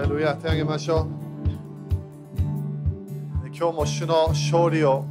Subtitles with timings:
[0.00, 1.06] レルヤ手あげましょう
[3.48, 5.04] 今日も主の勝利を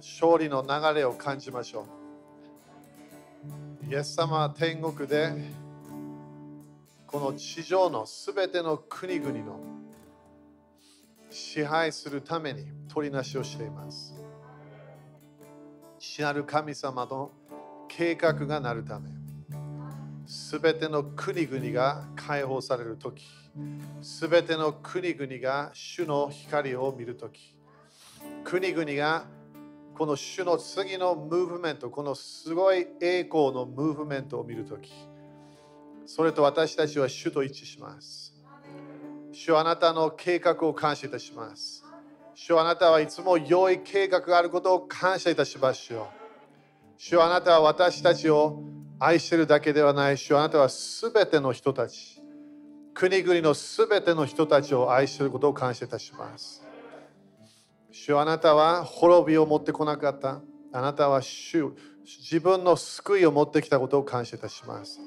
[0.00, 1.86] 勝利の流れを感じましょ
[3.86, 5.30] うイエス様は天国で
[7.06, 9.60] この地上のすべての国々の
[11.30, 14.16] 支配するために取りなしをしています
[16.00, 17.30] 父なる神様の
[17.86, 19.19] 計画がなるため
[20.30, 23.26] すべての国々が解放されるとき
[24.00, 27.56] すべての国々が主の光を見るとき
[28.44, 29.24] 国々が
[29.92, 34.92] この主の次のムーブメントこのすごい栄光のムーブメントを見るとき
[36.06, 38.34] それと私たちは主と一致します。
[39.32, 41.84] 主はあなたの計画を感謝いたします。
[42.34, 46.08] 主はあなたはいつも良い計画があることを感謝いたしますよ。
[46.98, 48.60] 主はあなたは私たちを
[49.00, 52.20] 愛してるだけではない主はあなたはすべての人たち
[53.00, 56.62] 国々のすべての人たちを愛していることを感謝いたします。
[57.90, 60.42] 主あなたは滅びを持ってこなかった。
[60.72, 61.72] あなたは主
[62.04, 65.00] 自分の救いを持ってきたことを感謝いたします。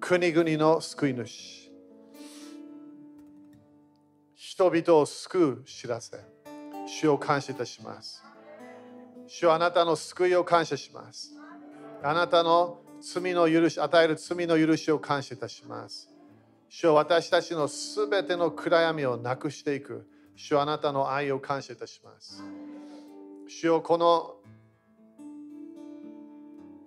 [0.00, 1.72] 国々の救い主。
[4.34, 6.18] 人々を救う知らせ。
[6.86, 8.22] 主を感謝いたします。
[9.26, 11.35] 主はあなたの救いを感謝します。
[12.02, 16.10] あなたの罪の許し与える罪の許しを感謝いたします
[16.68, 22.42] 主は私たちのすべての暗闇をなくしていく主はあなたの愛を感謝いたします
[23.48, 24.36] 主よこの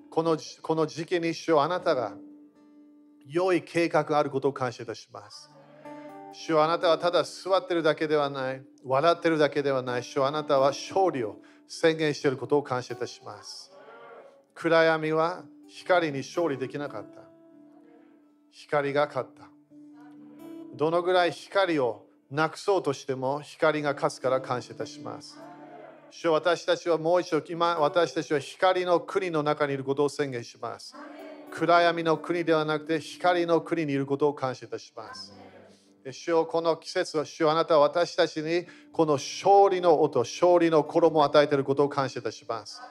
[0.09, 2.13] このこの時期に主はあなたが
[3.25, 5.51] 良い計画があることを感謝いたします。
[6.33, 13.71] 主はあなたはただ座ってるだけではない、笑ってるだけではない、主はあなたは勝利を宣言していることを感謝いたします。
[14.61, 17.21] 暗闇は光に勝利できなかった。
[18.51, 19.45] 光が勝った。
[20.75, 25.39] どのぐらい光をなくそうとしても光が勝つから感謝いたします。
[26.11, 30.93] 主は私たちはもう一度、今私たちは光の国の中にいることを宣言します。
[31.51, 35.33] 暗闇の国ではなくて光の国にいることを感謝いたします。
[36.11, 42.81] 主よこの季節は主よあなたは私たちにこの勝利の音、勝利の衣を与えていることを感謝いたします。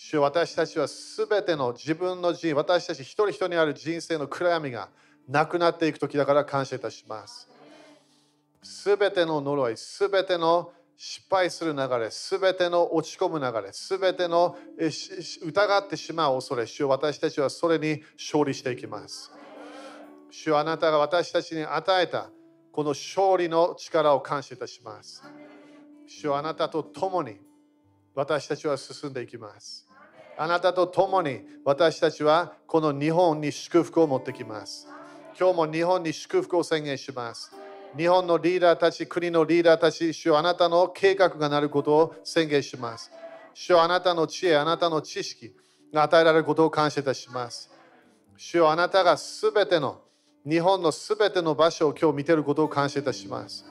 [0.00, 4.90] 主よ私たちはすべての自分の人、私たち一人一人にある人生の暗闇が
[5.28, 7.48] なくなっていく時だから感謝いたします。
[8.62, 19.32] すべての呪い、すべての失敗する流れ、すべての落ち込む流れ、すべての疑ってしまう恐れ、主よ私たちはそれに勝利していきます。
[20.30, 22.30] 主よあなたが私たちに与えた
[22.70, 25.24] この勝利の力を感謝いたします。
[26.06, 27.40] 主よあなたと共に
[28.14, 29.87] 私たちは進んでいきます。
[30.40, 34.86] あなたと共に私たちはこの日本に祝福を持ってきます。
[35.38, 37.52] 今日も日本に祝福を宣言します。
[37.96, 43.10] 日本のリーダーたち、国のリーダーたち、主よあなたの計画がなることを宣言します。
[43.52, 45.52] 主よあなたの知恵、あなたの知識
[45.92, 47.68] が与えられることを感謝いたします。
[48.36, 50.00] 主よあなたがすべての
[50.48, 53.64] 日本のすべての場所を今日見ていることを感謝いたします。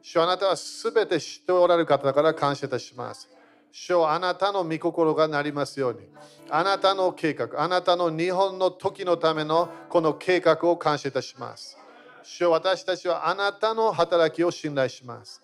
[0.00, 3.33] 主よあなたはすべて知っておられる方だから感謝いたします。
[3.76, 6.06] 主よあなたの御心がなりますように。
[6.48, 11.76] あなたの計画、あなたの日本の時のためのこの計画を感謝いたします。
[12.22, 15.42] 主よ私たちはあなたの働きを信頼します。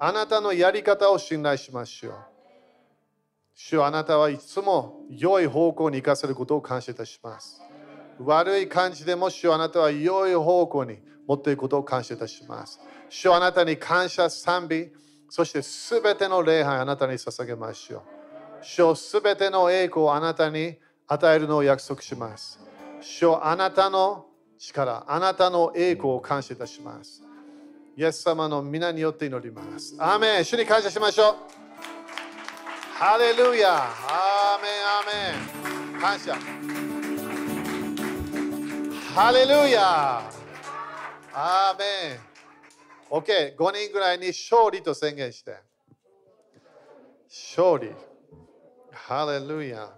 [0.00, 2.18] あなたのやり方を信頼しますよ。
[3.54, 7.62] 主よあなたはいつも良い方向に行かせることを感謝いたします。
[8.18, 12.80] 悪い感じでも主よあなたは良い方向に持っていくことを感謝いたします。
[13.08, 14.90] 主よあなたに感謝賛美、
[15.30, 18.02] そしてすべての礼拝あなたに捧げましょう。
[18.62, 20.76] 主すべての栄光をあなたに
[21.06, 22.58] 与えるのを約束します。
[23.00, 24.26] 主あなたの
[24.58, 27.22] 力、あなたの栄光を感謝いたします。
[27.96, 29.94] イエス様の皆によって祈ります。
[29.98, 31.34] アーメン主に感謝しましょう。
[32.98, 36.34] ハレルヤアーメンアーメン感謝。
[39.14, 40.22] ハレルヤ
[41.32, 42.29] アーメン
[43.10, 45.56] OK、5人ぐらいに勝利と宣言して。
[47.28, 47.92] 勝利。
[48.92, 49.92] ハレルヤ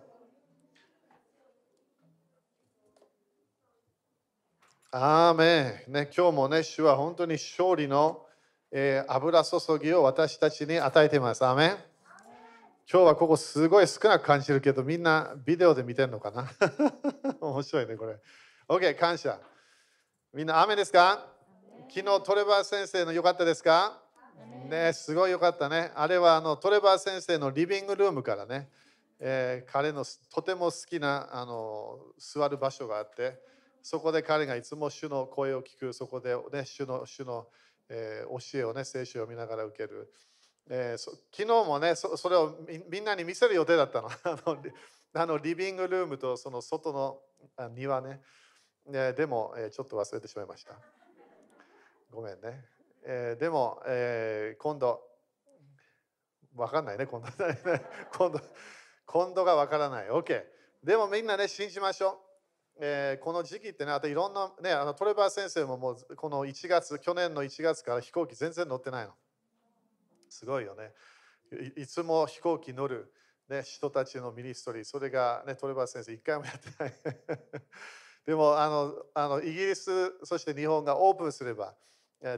[4.90, 8.26] アーメン、ね、今日もね、主は本当に勝利の、
[8.70, 11.44] えー、油注ぎを私たちに与えています。
[11.44, 11.76] アーメン
[12.90, 16.50] 今日はここすごい少なく感じるけど、みんなビデオで見てるのかな？
[17.40, 18.16] 面白いね、これ。
[18.68, 19.38] OK、感謝。
[20.34, 21.31] みんな、雨ですか？
[21.94, 24.00] 昨日トレバー先生の良かったですか？
[24.70, 25.90] ね、すごい良かったね。
[25.94, 28.70] あれはあのトレバー先生のリビングルームからね、
[29.20, 30.02] えー、彼の
[30.34, 33.38] とても好きなあの座る場所があって、
[33.82, 37.46] そこで彼がいつも主の声を聞く、そこで、ね、主の主の、
[37.90, 40.10] えー、教えをね、聖書を見ながら受ける。
[40.70, 42.56] えー、昨日もねそ、それを
[42.88, 44.08] みんなに見せる予定だった の。
[45.12, 47.20] あのリビングルームとその外の
[47.74, 48.22] 庭ね。
[48.86, 50.72] でも、えー、ちょっと忘れてしまいました。
[52.12, 52.62] ごめんね。
[53.04, 55.00] えー、でも、えー、今度、
[56.54, 57.28] わかんないね、今度。
[58.12, 58.40] 今度、
[59.06, 60.08] 今度がわからない。
[60.08, 60.44] OK。
[60.84, 62.22] でもみんなね、信じましょ
[62.76, 62.84] う。
[62.84, 69.14] えー、この時期ってね、あといろんな、ね、あのトレバー先生ももうこの1月、去年の1月から飛行機全然乗ってないの。
[70.28, 70.92] すごいよね。
[71.76, 73.10] いつも飛行機乗る、
[73.48, 76.94] ね、人たちのミニストリー、それが、ね、トレバー先生、一回もやってない。
[78.26, 81.74] でもあのあの、イギリス、そして日本がオープンすれば、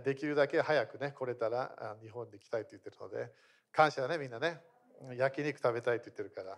[0.05, 3.31] できるだけ早くね、来れたら日本に来たいと言ってるので、
[3.73, 4.61] 感謝だね、みんなね。
[5.17, 6.57] 焼肉食べたいと言ってるから。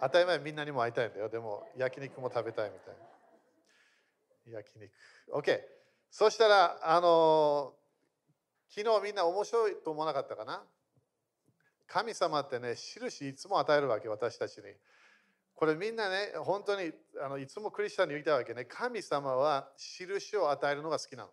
[0.00, 1.28] 当たり前みんなにも会いたいんだよ。
[1.28, 2.94] でも焼肉も食べたいみたい
[4.52, 4.58] な。
[4.58, 4.92] 焼肉。
[5.32, 5.60] OK。
[6.10, 7.74] そしたら、あの、
[8.68, 10.64] 昨日みんな面白いと思わなかったかな？
[11.86, 14.64] 神様ってね、印いつも与えるわけ、私たちに。
[15.54, 18.64] これみんなね、本当にあのいつもクリスチャンに言いたいわけね。
[18.64, 21.30] 神様は印を与えるのが好きなの。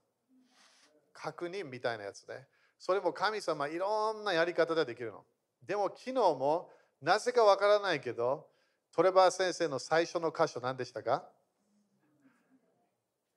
[1.13, 2.47] 確認みたいなやつね。
[2.79, 5.23] それも神様いろんなやり方でできるの。
[5.65, 6.69] でも昨日も
[7.01, 8.47] なぜかわからないけど、
[8.95, 11.23] トレバー先生の最初の箇所何でしたか？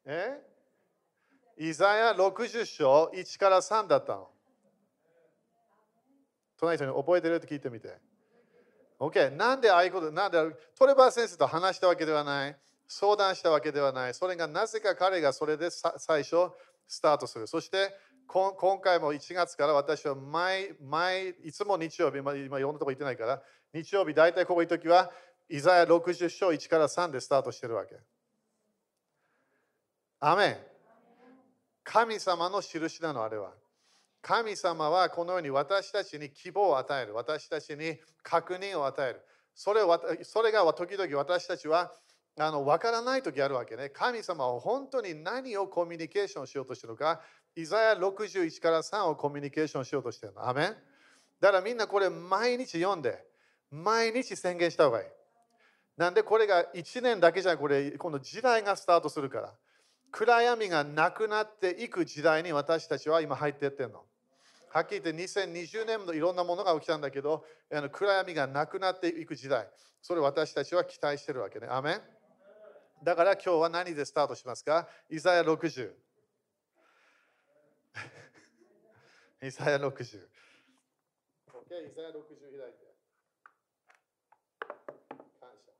[0.06, 0.40] え？
[1.56, 4.28] イザヤ60章1から3だったの。
[6.58, 7.96] 隣人に覚えてるって聞いてみて。
[8.98, 9.30] OK。
[9.36, 10.38] なんでああいうこと、なんで
[10.78, 12.56] トレバー先生と話したわけではない。
[12.88, 14.14] 相談したわけではない。
[14.14, 16.50] それがなぜか彼がそれで最初
[16.86, 17.46] スタートする。
[17.46, 17.94] そして
[18.26, 23.42] 今回も1月から私は毎、毎、いつも日曜日、今いろんなとこ行ってないから、
[23.72, 25.10] 日曜日大体ここ行くときは、
[25.48, 27.96] イザヤ60章1から3でスタートしてるわけ。
[30.20, 30.56] アメン。
[31.82, 33.52] 神様の印なの、あれは。
[34.22, 37.14] 神様はこのように私たちに希望を与える。
[37.14, 39.22] 私たちに確認を与える。
[39.54, 39.82] それ
[40.22, 41.92] それが時々私たちは
[42.36, 43.90] あの分からない時あるわけね。
[43.90, 47.20] 神様は本当に何をコミュニケーションしようとしてるのか。
[47.54, 50.48] イザヤ61から3をコミュニケーションしようとしてるの。
[50.48, 50.76] アメン
[51.40, 53.24] だからみんなこれ毎日読んで、
[53.70, 55.08] 毎日宣言した方がいい。
[55.96, 59.54] なんでこれが1年だけじゃこれ、この時代がスタートするから。
[60.10, 64.04] 暗闇がなくなっていく時代に私たちは今入っていってるの。
[64.70, 67.44] はっきり言って2020年のいろんなものが起きたんだけど、
[67.92, 69.68] 暗闇がなくなっていく時代。
[70.02, 71.68] それ私たちは期待してるわけね。
[71.70, 72.00] アメン
[73.04, 74.88] だから今日は何でスタートしますか？
[75.10, 75.92] イザヤ60。
[79.42, 79.90] イザヤ60。
[79.92, 79.96] OK、イ
[81.94, 82.94] ザヤ60開いて。
[85.38, 85.72] 感謝。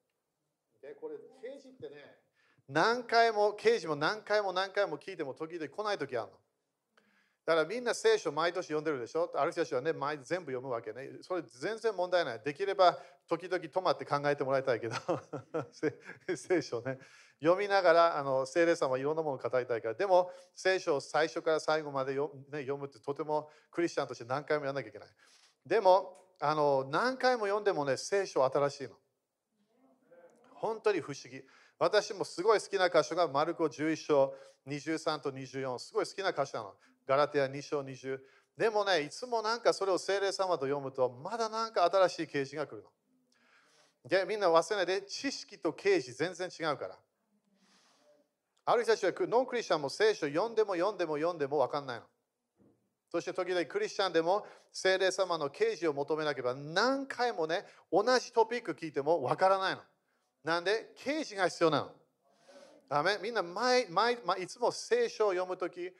[0.86, 2.20] OK、これ、刑事ってね、
[2.68, 6.38] 何回も、刑事も何回も何回も聞いても時々来ない時あるの。
[7.46, 9.30] だからみんな聖書毎年読んでるでしょ？
[9.34, 11.22] ある人たちはね、毎全部読むわけね。
[11.22, 12.40] それ全然問題ない。
[12.40, 14.94] できれば時々止まって考えてもらいたいけど、
[16.36, 16.98] 聖書ね。
[17.40, 19.94] 読みながらあの聖霊様はいろんなものを語りたいから。
[19.94, 22.32] でも聖書を最初から最後まで読,、
[22.78, 25.08] むってとてもクリスチャンとして何回もやらなきゃいけない。
[25.66, 28.90] でもあの何回も読んでもね、聖書は新しいの。
[30.54, 31.42] 本当に不思議。
[31.78, 34.34] 私もすごい好きな箇所がマルコ11章
[34.66, 35.78] 23と24。
[35.78, 36.74] すごい好きな箇所なの。
[37.06, 38.18] ガラテア2章20。
[38.56, 42.88] でもね、いつもなんかそれを聖霊様と読むと、まだなんか新しい啓示が来るの。
[44.08, 46.98] で、みんな忘れないで、知識と啓示全然違うから。
[48.66, 52.04] ある人たちはノンクリスチャンも聖書読んでも読んでも読んでも分かんないの。
[53.10, 59.82] そして時々クリスチャンでも聖霊様の啓示を求めなければ何回もね、同じトピック聞いても分からないの。
[60.42, 61.90] なんで、啓示が必要なの？
[62.90, 65.90] あめみんな毎毎、いつも聖書を読むとき、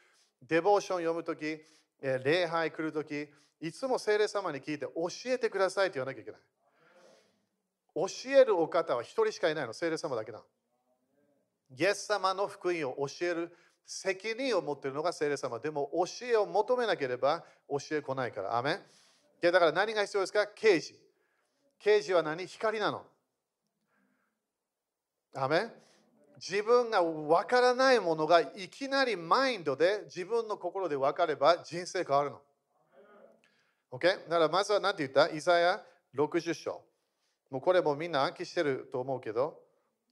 [0.42, 1.61] デボーション読むとき、
[2.02, 3.28] 礼拝来るとき、
[3.61, 6.40] いつも聖霊様に聞いて教えてくださいって言わなきゃいけない。
[7.94, 10.42] 教えるお方は一人しかいないの、聖霊様だけだ。
[11.76, 15.58] イエス様の福音を教える責任を持っているのが聖霊様。
[15.58, 18.56] でも教えを求めなければ教え来ないから。
[18.56, 18.80] アメン
[19.40, 20.46] だから何が必要ですか？
[20.46, 20.98] 刑事。
[21.78, 22.46] 刑事は何？
[22.46, 23.04] 光なの。
[25.36, 25.68] アメ
[26.36, 32.40] 自分が分からないものがいきなりマインドで自分の心で分かれば人生変わるの。
[33.92, 34.02] OK?
[34.02, 35.28] だからまずは何て言った？
[35.34, 35.82] イザヤ
[36.14, 36.82] 60章。
[37.54, 39.62] もうこれもみんな暗記してると思うけど、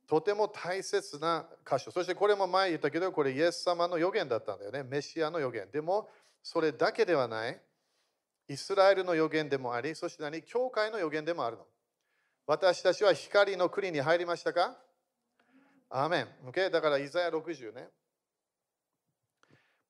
[0.07, 1.91] とても大切な箇所。
[1.91, 4.85] そしてこれも前言ったけど、これイエス様の予言だったんだよね。
[4.85, 5.69] メシアの予言。
[5.73, 6.09] でも、
[6.41, 7.61] それだけではない。
[8.47, 10.41] イスラエルの予言でもあり、そして何？
[10.45, 11.67] 教会の予言でもあるの。
[12.47, 14.79] 私たちは光の国に入りましたか？
[15.91, 16.29] アーメン。
[16.49, 16.71] OK?
[16.71, 17.89] だから、イザヤ60ね。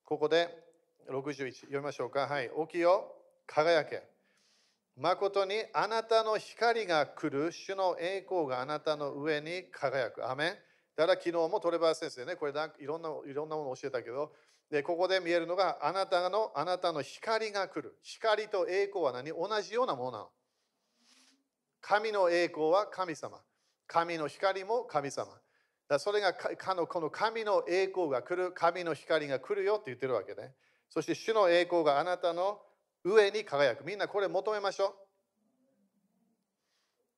[0.06, 0.48] ここで
[1.10, 2.26] 61読みましょうか。
[2.26, 2.50] はい。
[2.68, 3.14] 起きよ、
[3.46, 4.10] 輝け。
[4.96, 10.30] 誠にあなたの光が来る、主の栄光があなたの上に輝く。
[10.30, 10.56] アメン。
[10.94, 14.32] だから昨日もトレバー先生ね、これいろんないろんなものを教えたけど、
[14.70, 17.96] でここで見えるのがあなたのあなたの光が来る。
[18.02, 19.30] 光と栄光は何？
[19.30, 20.30] 同じようなものなの。
[21.80, 23.40] 神の栄光は神様。
[23.86, 25.28] 神の光も神様。
[25.88, 30.52] だそれがかのこの神の栄光が来る、神の光が来るよって言ってるわけね。
[30.88, 32.60] そして主の栄光があなたの
[33.04, 33.84] 上に輝く。
[33.84, 34.94] みんなこれ求めましょう。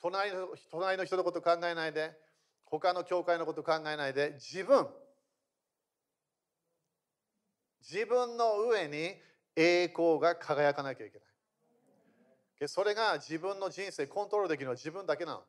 [0.00, 2.12] 隣の隣の人のこと考えないで、
[2.64, 4.86] 他の教会のこと考えないで、自分、
[7.80, 9.14] 自分の上に
[9.56, 12.68] 栄光が輝かなきゃいけない。
[12.68, 15.42] それが自分の人生コントロールできるのは自分だけなの。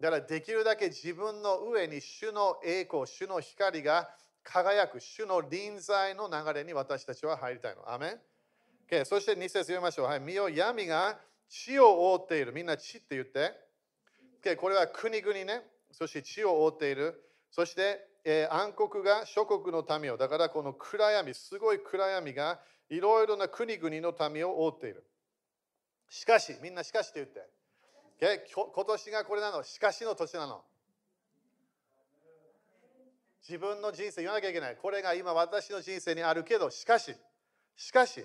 [0.00, 4.08] だからできるだけ自分の上に主の栄光、主の光が
[4.42, 7.90] 輝く、主の臨在の流れに私たちは入りたいの。
[7.92, 8.20] アメン
[8.90, 10.06] Okay、そして2節読みましょう。
[10.06, 12.52] はい、身を闇が地を覆っている。
[12.54, 13.52] みんな地って言って。
[14.42, 15.62] Okay、これは国々ね。
[15.92, 17.22] そして地を覆っている。
[17.50, 20.16] そして、えー、暗黒が諸国の民を。
[20.16, 25.04] だからこの暗闇、すごい暗闇がいろいろな国々の民を覆っている。
[26.08, 27.42] しかし、みんなしかしって言って。
[28.20, 29.62] Okay、今年がこれなの。
[29.64, 30.62] しかしの年なの。
[33.46, 34.76] 自分の人生言わなきゃいけない。
[34.76, 37.14] これが今私の人生にあるけど、しかし、
[37.76, 38.24] しかし、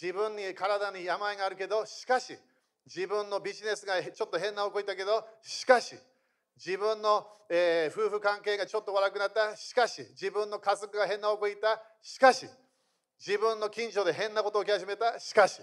[0.00, 2.36] 自分に体に病があるけど、しかし、
[2.84, 5.96] 自分のビジネスがちょっと変な動いたけど、しかし、
[6.56, 12.46] 自分の、えー、夫婦関係がちょっと悪くなった、しかし、自分の家族が変な動いた、しかし、
[13.24, 15.62] 自分の近所で変なことを起き始めた、しかし、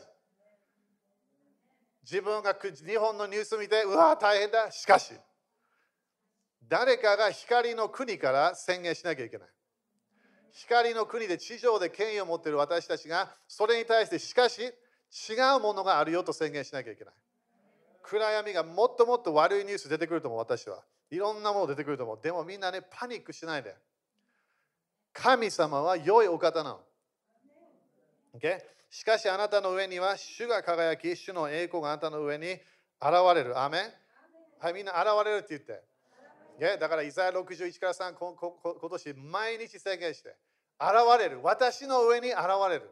[2.04, 5.14] 自分が日本のニュース見て、うわ、大変だ、しかし、
[6.68, 9.50] 誰かが光の国から宣言しなきゃいけない。
[10.54, 17.14] 光の国で地上で権威を持っている私たちがそれに対してしかし違うものがあるよと宣言しなきゃいけない。
[18.04, 20.84] 暗闇がもっともっと悪いニュース出てくると思う私は。
[21.10, 22.20] いろんなもの出てくると思う。
[22.22, 23.76] でもみんなねパニックしないで。
[25.14, 26.80] 神様は良いお方なの、
[28.34, 28.62] okay?
[28.90, 32.62] しかしあなたの上には主が輝き主の栄光があなたの上に現
[33.36, 33.60] れる。
[33.60, 33.82] アメン？
[34.60, 35.82] はいみんな現れるって言って。
[36.80, 40.36] だから、イザヤ61から3、今年毎日宣言して、
[40.80, 41.40] 現れる。
[41.42, 42.40] 私の上に現
[42.70, 42.90] れる。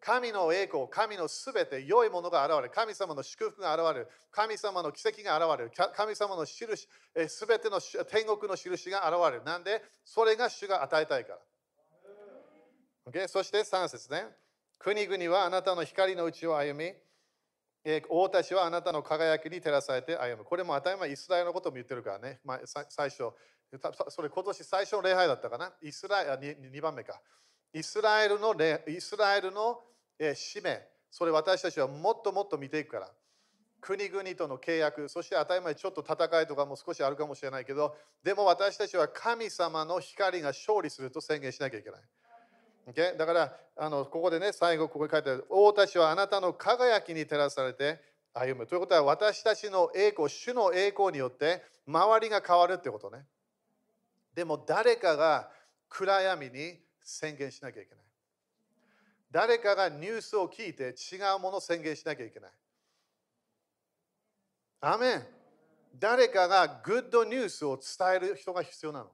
[0.00, 2.70] 神の栄光、神のすべて良いものが現れ。
[2.70, 4.08] 神様の祝福が現れる。
[4.30, 5.72] 神様の奇跡が現れる。
[5.94, 6.88] 神様の印、
[7.28, 9.44] すべての天国の印が現れる。
[9.44, 11.38] なんで、それが主が与えたいから。
[13.06, 13.28] Okay?
[13.28, 14.26] そして3節ね。
[14.78, 16.94] 国々はあなたの光のうちを歩み、
[18.08, 20.44] 王たちはあなたの輝きに照らされて歩む。
[20.44, 22.40] これも当たり前イスラエルのことも言ってるからね。
[22.44, 23.32] まあ、最初、
[24.08, 25.72] それ今年最初の礼拝だったかな？
[25.80, 27.20] イスラエル 2, 2番目か。
[27.72, 28.54] イスラエルの
[28.86, 29.80] イスラエルの、
[30.34, 33.10] 使命、それ私たちはもっともっと見ていくから。
[33.80, 42.00] 国々との契約、そして当たり前ちょっと戦いとかも少しあるかもしれないけど、でも私たちは神様の光が勝利すると宣言しなきゃいけない。
[42.92, 43.16] Okay?
[43.16, 48.00] だからあのここでね、最後ここに書いてある、王たちはあなたの輝きに照らされて
[48.34, 48.66] 歩む。
[48.66, 53.24] ということは私たちの栄光、主の栄光によって周りが変わるってことね。
[54.34, 55.50] でも誰かが
[55.88, 58.04] 暗闇に宣言しなきゃいけない。
[59.30, 62.50] 誰かがニュースを聞いて違うものを宣言しなきゃいけない。
[64.82, 65.26] アメン
[65.98, 69.10] 誰かがグッドニュースを伝える人が必要なの。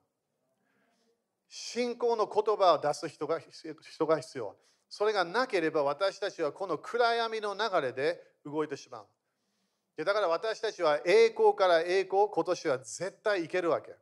[1.49, 4.57] 信仰の言葉を出す人が人が必要。
[4.89, 10.05] それがなければ私たちはこの暗闇の流れで動いてしまう。
[10.05, 13.95] だから私たちは栄光から栄光、今年は絶対いけるわけ。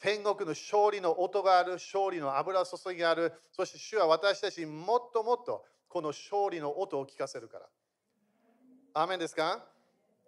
[0.00, 7.66] 天国の勝利の音がある、勝利の油注ぎがある、そして主は私たちにもっともっとこの勝利の音を聞かせるから。
[8.94, 9.64] アーメンですか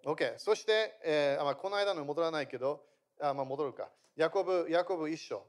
[0.05, 0.33] ?OK。
[0.37, 2.83] そして、えーまあ、この間の戻らないけど、
[3.21, 3.89] あまあ、戻るか。
[4.15, 5.45] ヤコブ、ヤコブ一章。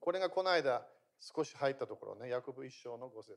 [0.00, 0.82] これがこの間
[1.20, 3.36] 少し入ったところね、ヤコブ一章の五節。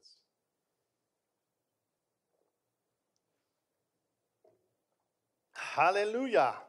[5.51, 6.63] ハレルヤ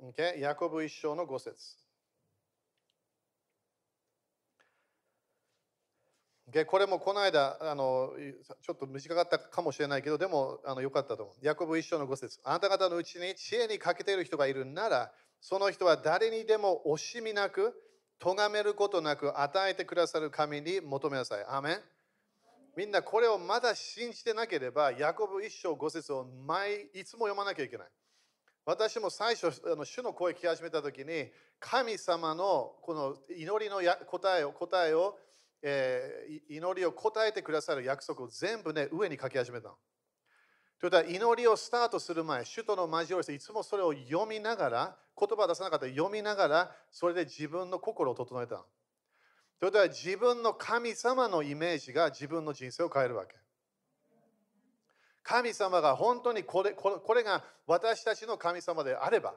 [0.00, 1.79] !OK、ヤコブ一章の五節。
[6.66, 8.12] これもこの間あの、
[8.62, 11.34] ちょっと短かったかもしれないけど、でもあのよかったと思う。
[11.42, 17.74] ヤコブ一章の5節あなた方のうちに知恵に欠けている人がいるなら、その人は誰にでも惜しみなく、
[18.18, 21.44] 咎めることなく与えてくださる神に求めなさい。
[21.48, 21.80] アメン
[22.76, 27.88] みんなこれをまだ信じてなければ、ヤコブ一章五節を毎いつも読まなきゃいけない。
[28.64, 35.18] 私も最初、あの主の声聞き始めたときに、神様のこの祈りのや答えを、答えを、
[35.62, 39.74] えー祈りを答えてくださる約束を全部ね、上に書き始めたの。
[40.80, 48.64] ということは祈りをスタートする前、首都の交わりしていつもそれを読みながら、言葉を出さなかったら読みながら、それで自分の心を整えたの。
[49.60, 53.36] ということは自分の神様のイメージが自分の人生を変えるわけ。
[55.22, 59.34] 神様が本当にこれこれが私たちの神様であれば、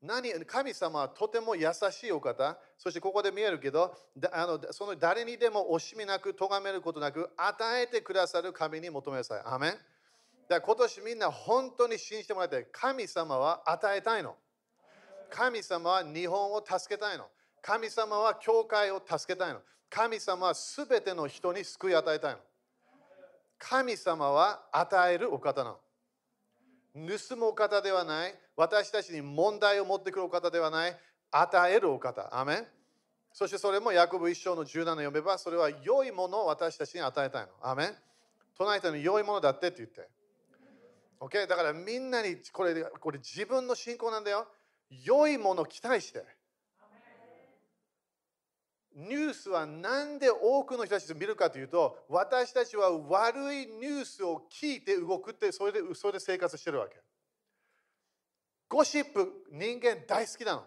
[0.00, 3.96] 何神様はとても優しいお方、そしてここで見えるけど、
[4.32, 9.42] あのその誰にでも惜しみなく、咎めることなく、与えてくださる神に求めなさい。
[9.44, 9.78] アメン
[10.48, 14.36] だ今年みんな本当に信じてもらって、神様は与えたいの。
[15.30, 17.26] 神様は日本を助けたいの。
[17.60, 19.60] 神様は教会を助けたいの。
[19.90, 22.40] 神様はすべての人に救い与えたいの。
[23.58, 25.80] 神様は与えるお方なの。
[27.06, 28.34] 盗むお方ではない。
[28.56, 30.96] 私たちに問題を持ってくるお方ではない。
[31.30, 32.28] 与えるお方。
[32.38, 32.66] アメン
[33.32, 37.48] そしてそれもヤコブ一章の17読めば、それは良いものを私たちに与えたいの。
[37.62, 37.94] アメン
[38.56, 40.08] 唱えたの良いものだってって言って。
[41.20, 41.46] OK?
[41.46, 44.48] だからみんなにこれこれ自分の信仰なんだよ。
[44.90, 46.24] 良いものを期待して。
[48.98, 56.96] ニュースはなんで多くの人たちが見るかというと、私たちは悪いニュースを聞いて動くって、それでそれで生活してるわけ。
[58.68, 60.64] ゴシップ、人間大好きなの。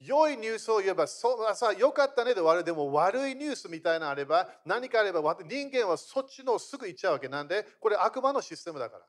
[0.00, 2.64] 良いニュースを言えば、そうさ良かったねで終わる。
[2.64, 9.06] でも悪いニュースみたいなのあれば、何かあれば、人間はそっちのすぐ行っちゃうわけなんで、これ悪魔のシステムだから。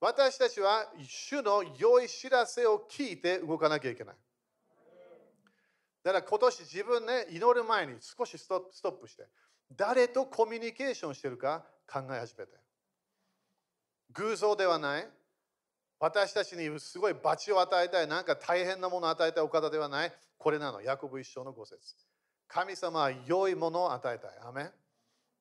[0.00, 4.16] 私たちは主の良い知らせを聞いて動かなきゃいけない。
[6.04, 9.26] だから今年自分ね、祈る前に少しストップして、
[9.74, 12.52] 誰とコミュニケーションしてるか考え始めて。
[14.12, 15.08] 偶像ではない。
[15.98, 20.12] 私たちにすごい罰を与えたい、なんか大変なものを与えたいお方ではない。
[20.36, 21.80] これなの、ヤコブ一章の五節
[22.46, 24.30] 神様は良いものを与えたい。
[24.46, 24.70] アメ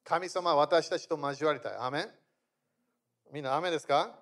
[0.06, 1.78] 神様は私たちと交わりたい。
[1.78, 2.08] アメ
[3.34, 4.16] みんな、アメですか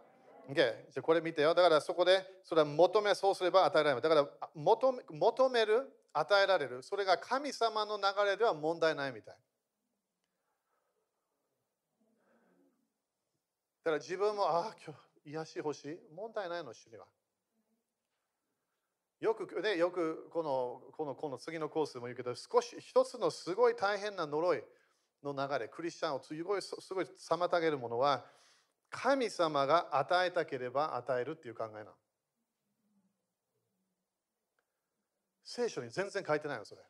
[0.49, 0.56] ?OK。
[0.56, 1.54] じゃこれ見てよ。
[1.54, 4.01] だからそこで、それは求め、そうすれば与えられる。
[4.01, 6.84] だから求め求める、与えられる。
[6.84, 9.36] それが神様の流れでは問題ないみたい。
[13.84, 14.93] だから自分も、ああ、今
[15.24, 16.00] 日癒し欲しい。
[16.13, 17.08] 問題ないの、主には。
[19.19, 24.63] よくね、よくこのこのこの次のコースでも言うけど、少し一つのすごい大変な呪い
[25.24, 28.26] の流れ、クリスチャンをすごいすごい妨げるものは、
[28.89, 32.01] 神様が与えたければ与えるっていう考えなの。
[35.54, 36.82] 聖書に全然書いてないの、それ。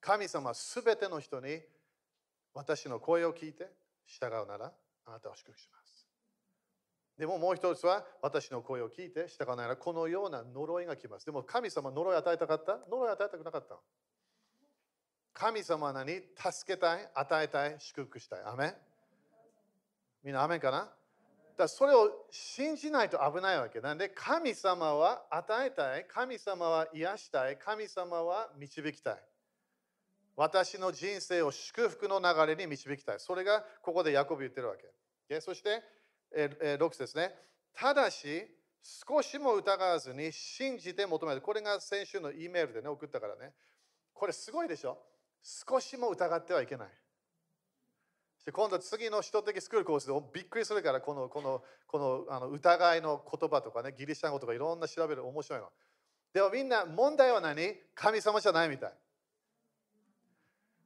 [0.00, 1.60] 神様はすべての人に
[2.54, 3.68] 私の声を聞いて
[4.06, 4.72] 従うなら
[5.06, 6.06] あなたを祝福します。
[7.18, 11.26] でももう一つは私の声を聞いて従うならこのような呪いが来ます。
[11.26, 12.78] でも神様呪い与えたかった？
[12.88, 13.76] 呪い与えたくなかった。
[15.34, 16.22] 神様は何？
[16.36, 18.42] 助けたい、与えたい、祝福したい。
[18.44, 18.72] アメ
[20.22, 20.88] みんなアメかな？
[21.64, 23.80] だそれを信じないと危ないわけ。
[23.80, 29.18] なんで神様は与えたい、神様は癒したい、神様は導きたい。
[30.36, 33.20] 私の人生を祝福の流れに導きたい。
[33.20, 34.76] それがここでヤコブ言ってるわ
[35.28, 35.40] け。
[35.40, 35.82] そして、
[36.32, 37.34] 6節ですね。
[37.74, 38.46] ただし、
[38.80, 41.40] 少しも疑わずに信じて求める。
[41.40, 43.52] これが先週の E メールでね、送ったからね。
[44.14, 44.96] これすごいでしょ？
[45.42, 46.88] 少しも疑ってはいけない。
[48.46, 55.68] で今度次の人的スクールコースでびっくりするからこのこのこのあの疑いの言葉とかねギリシャ語とかいろんな調べる面白いの。
[56.32, 57.74] でもみんな問題は何？
[57.94, 58.92] 神様じゃないみたい。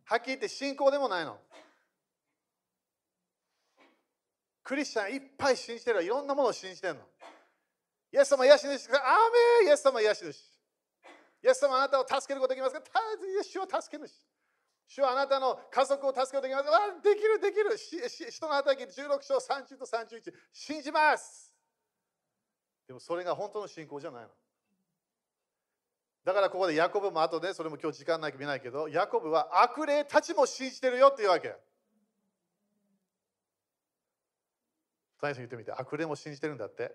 [0.05, 1.39] はっきり言って信仰でもないの。
[4.65, 7.01] クリスチャンいっぱい信じてるいろんなものを信じてるの。
[8.13, 8.69] イエス様癒し主。
[8.71, 8.77] アー
[9.61, 10.27] メンイエス様癒し主。
[11.45, 12.83] イエス様あなたを助けることできますか？
[13.43, 14.13] 主を助け主。
[14.89, 17.77] 主はあなたの家族を助けるとできますできるできる。
[18.31, 20.35] 人の働き16章30と31。
[20.53, 21.55] 信じます。
[22.87, 24.29] でもそれが本当の信仰じゃないの。
[26.25, 31.57] だからここでヤコブも後で、それも今日時間ないか見ないけど、ヤコブは悪霊たちも信じてるよっていうわけ。
[35.21, 36.95] 大言ってみて、悪霊も信じてるんだって。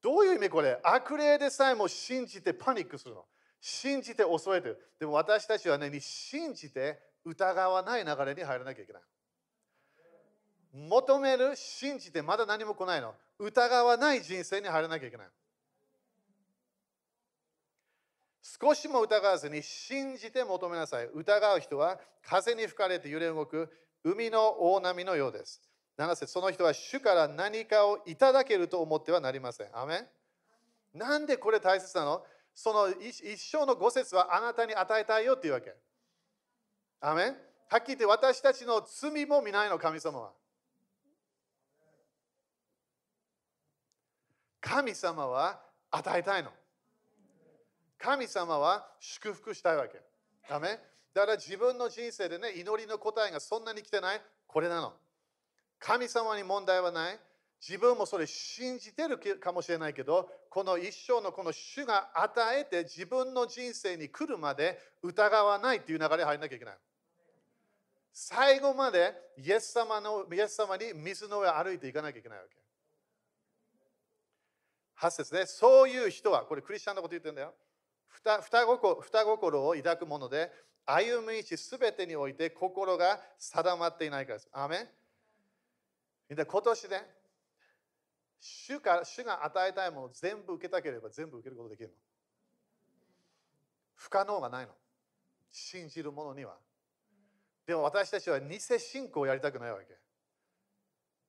[0.00, 0.80] どういう意味これ？
[0.84, 3.26] 悪霊でさえも信じてパニックするの。
[3.60, 4.78] 信じて恐れてる。
[4.98, 9.02] でも私たちはね、信じて疑わない流れに入らなきゃいけない。
[10.72, 13.14] 求める、信じてまだ何も来ないの。
[13.38, 15.26] 疑わない人生に入らなきゃいけない。
[18.42, 21.06] 少しも疑わずに信じて求めなさい。
[21.12, 23.70] 疑う人は風に吹かれて揺れ動く
[24.04, 25.60] 海の大波のようです。
[25.98, 29.68] 7節その人は主から何かをいただけると思ってはなりません。
[29.76, 30.06] アメ
[30.94, 32.24] なんでこれ大切なの？
[32.56, 35.74] その一生の五節はあなたに与えたいよっていうわけ。
[37.02, 37.36] アメン
[37.68, 40.32] はっきり言って私たちの罪も見ないの、神様は。
[44.62, 46.50] 神様は与えたいの。
[47.98, 50.00] 神様は祝福したいわけ。
[50.48, 50.80] ダメ
[51.12, 54.94] だから自分の人生でね、祈りの答えがそんなに来てないこれなの。
[55.78, 57.20] 神様に問題はない。
[57.60, 66.78] 自分もそれ信じてるかもしれないけど、この一生のこの主が与えて自分の人生に来るまで疑わないっていう流れに入らなきゃいけない。
[68.12, 72.56] 最後までイエス様のイエス様に水の上歩いていかなきゃいけないわけ。
[74.98, 77.52] 8節で、そういう人は、これクリスチャンのこと言ってるんだよ。
[78.08, 78.88] 双双心
[79.68, 80.50] を抱くもので、
[80.86, 84.48] 歩む道すべてにおいて心が定まっていないからです。
[84.52, 84.88] アメ
[86.32, 87.02] ンで今年ね、
[88.40, 91.94] 主が主が与えたいものを全部受けたければ全部受けることできるの。
[93.94, 94.72] 不可能がないの。
[95.50, 96.56] 信じる者には。
[97.66, 99.86] でも私たちは偽信仰をやりたくないわけ。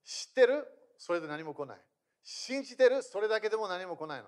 [0.04, 0.67] 知ってる？
[0.98, 1.78] それで何も来ない。
[2.24, 3.02] 信じてる？
[3.02, 4.28] それだけでも何も来ないの。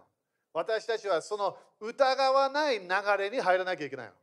[0.53, 2.87] 私たちはその疑わない流
[3.17, 4.13] れに入らなきゃいけないの。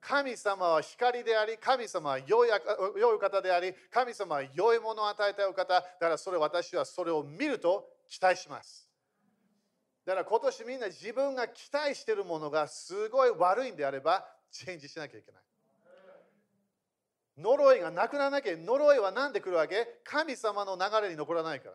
[0.00, 2.50] 神様は光であり、神様は良い
[3.18, 5.64] 方であり、神様は良いものを与えたい方。
[5.64, 8.88] だからそれ私はそれを見ると期待します。
[10.06, 15.42] だから今年みんな自分が期待しているものがすごい悪いんであれば、チェンジしなきゃいけない。
[17.38, 20.00] 呪いがなくならなきゃ、呪いは何で来るわけ？
[20.04, 21.74] 神様の流れに残らないから。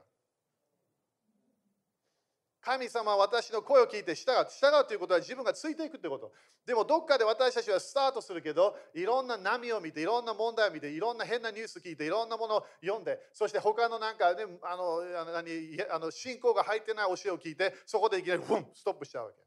[2.66, 4.48] 神様は私の声を聞いて従う。
[4.50, 6.32] 従うということは自分がついていくということ。
[6.66, 19.38] でもどっかで私たちはスタートするけど、いろんな波を見て、いろんな問題を見て、いろんな変なニュース聞いて、いろんなものを読んで、そして他のなんかね、あの、あの何あの信仰が入ってない教えを聞いて、そこでいきなりフンストップしちゃうわけ。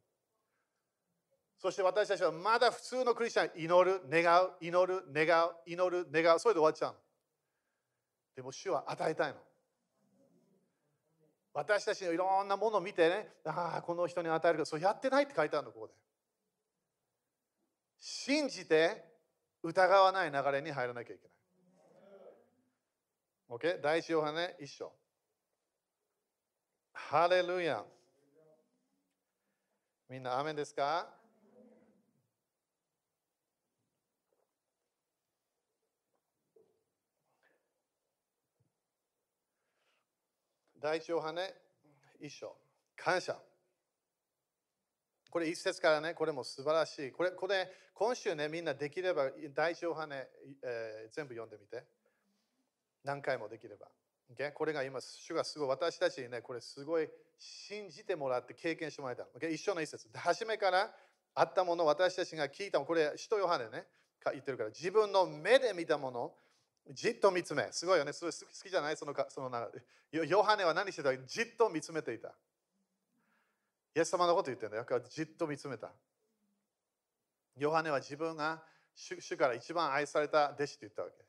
[1.58, 6.94] そして私たちはまだ普通のクリスチャン、祈る、願う、祈る、願う、祈る、願う、それで終わっちゃう
[8.36, 9.47] でも主は与えたいの。
[11.58, 15.92] 私たちのいろんなものを見てね、ああ、この人に与えるけど、そうやってないって書いてあるの、ここで。
[17.98, 19.04] 信じて
[19.64, 21.32] 疑わない流れに入らなきゃいけない。
[23.58, 23.80] OK?
[23.80, 24.92] 第一ヨハネ一章。
[26.92, 27.84] ハレルヤ。
[30.08, 31.08] みんな、アメンですか？
[40.80, 41.52] 第一ヨハネ
[42.20, 42.54] 一章。
[42.96, 43.36] 感謝。
[45.30, 47.10] これ一節からね、これも素晴らしい。
[47.10, 50.28] これ、これ今週ね、みんなできれば第一ヨハネ、
[50.62, 51.84] えー、全部読んでみて。
[53.02, 53.88] 何回もできれば。
[54.34, 54.52] Okay?
[54.52, 59.24] これが今、主がすごい、私たちにね、これすごい信じてもらって経験してもらいた。
[59.36, 59.50] Okay?
[59.50, 60.08] 一緒の一節。
[60.14, 60.94] 初めから
[61.34, 63.86] あったもの、私たちが聞いたも、これ、使徒ヨハネね、
[64.32, 66.34] 言ってるから、自分の目で見たもの、
[66.90, 67.68] じっと見つめ。
[67.70, 68.12] すごいよね。
[68.12, 68.96] すごい好きじゃない？
[68.96, 69.68] そのかそのな
[70.10, 71.16] ヨハネは何してた？
[71.16, 72.28] じっと見つめていた。
[73.94, 74.86] イエス様のこと言ってんだよ。
[75.08, 75.92] じっと見つめた。
[77.56, 78.62] ヨハネは自分が
[78.94, 81.24] 主主から一番愛された弟子って言ったわけ。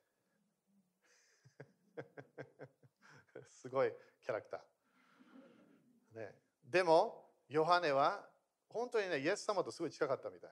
[3.49, 3.91] すごい
[4.21, 6.19] キャラクター。
[6.19, 8.27] ね、でも、ヨハネは
[8.69, 10.51] 本当にね、イエス様とすごい近かったみたい。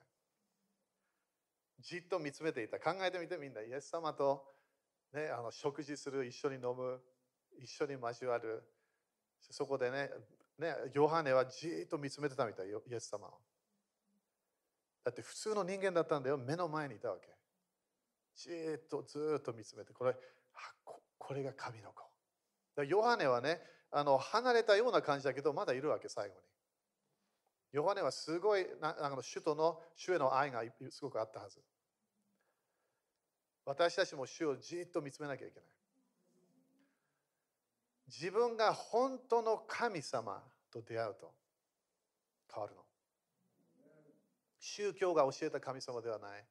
[1.78, 2.78] じっと見つめていた。
[2.80, 3.62] 考えてみてみんな。
[3.62, 4.52] イエス様と
[5.12, 7.00] ね、あの食事する、一緒に飲む、
[7.58, 8.62] 一緒に交わる。
[9.50, 10.10] そこでね、
[10.58, 13.40] ねヨハネはじーっと見つめてたみたい、イエス様を。
[15.04, 17.28] だって普通の人間だったんだよ、目の前にいたわけ。
[18.34, 20.14] じーっとずっと見つめて、これ、
[20.84, 22.04] ここれが神の子。
[22.84, 26.40] ヨハネはね、あの離れたような感じだけど、まだいるわけ、最後に。
[27.72, 31.60] ヨハネはすごい、なあの首都の主への愛がすごくあったはず。
[33.68, 35.68] 私たちも主をじっと見つめなきゃいけない。
[38.06, 41.34] 自分が本当の神様と出会うと
[42.50, 42.80] 変わるの。
[44.58, 46.46] 宗教が教えた神様ではない。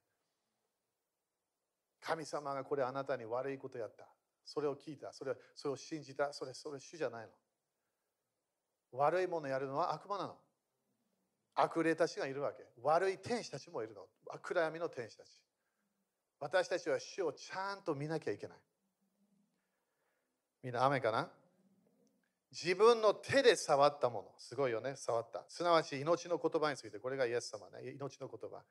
[2.00, 4.06] 神様がこれあなたに悪いことやった。
[4.44, 5.12] それを聞いた。
[5.12, 6.32] それそれを信じた。
[6.32, 7.32] それ、それ主じゃないの。
[8.92, 10.36] 悪いものやるのは悪魔なの。
[11.56, 12.64] 悪霊たちがいるわけ。
[12.80, 14.06] 悪い天使たちもいるの。
[14.40, 15.47] 暗闇の天使たち。
[16.40, 18.56] 私たちは主をちゃんと見なきゃいけない。
[20.62, 21.28] みんな雨かな？
[22.50, 24.28] 自分の手で触ったもの。
[24.38, 25.44] すごいよね、触った。
[25.48, 28.62] すなわち命の言葉について、これがイエス様ね、命の言葉。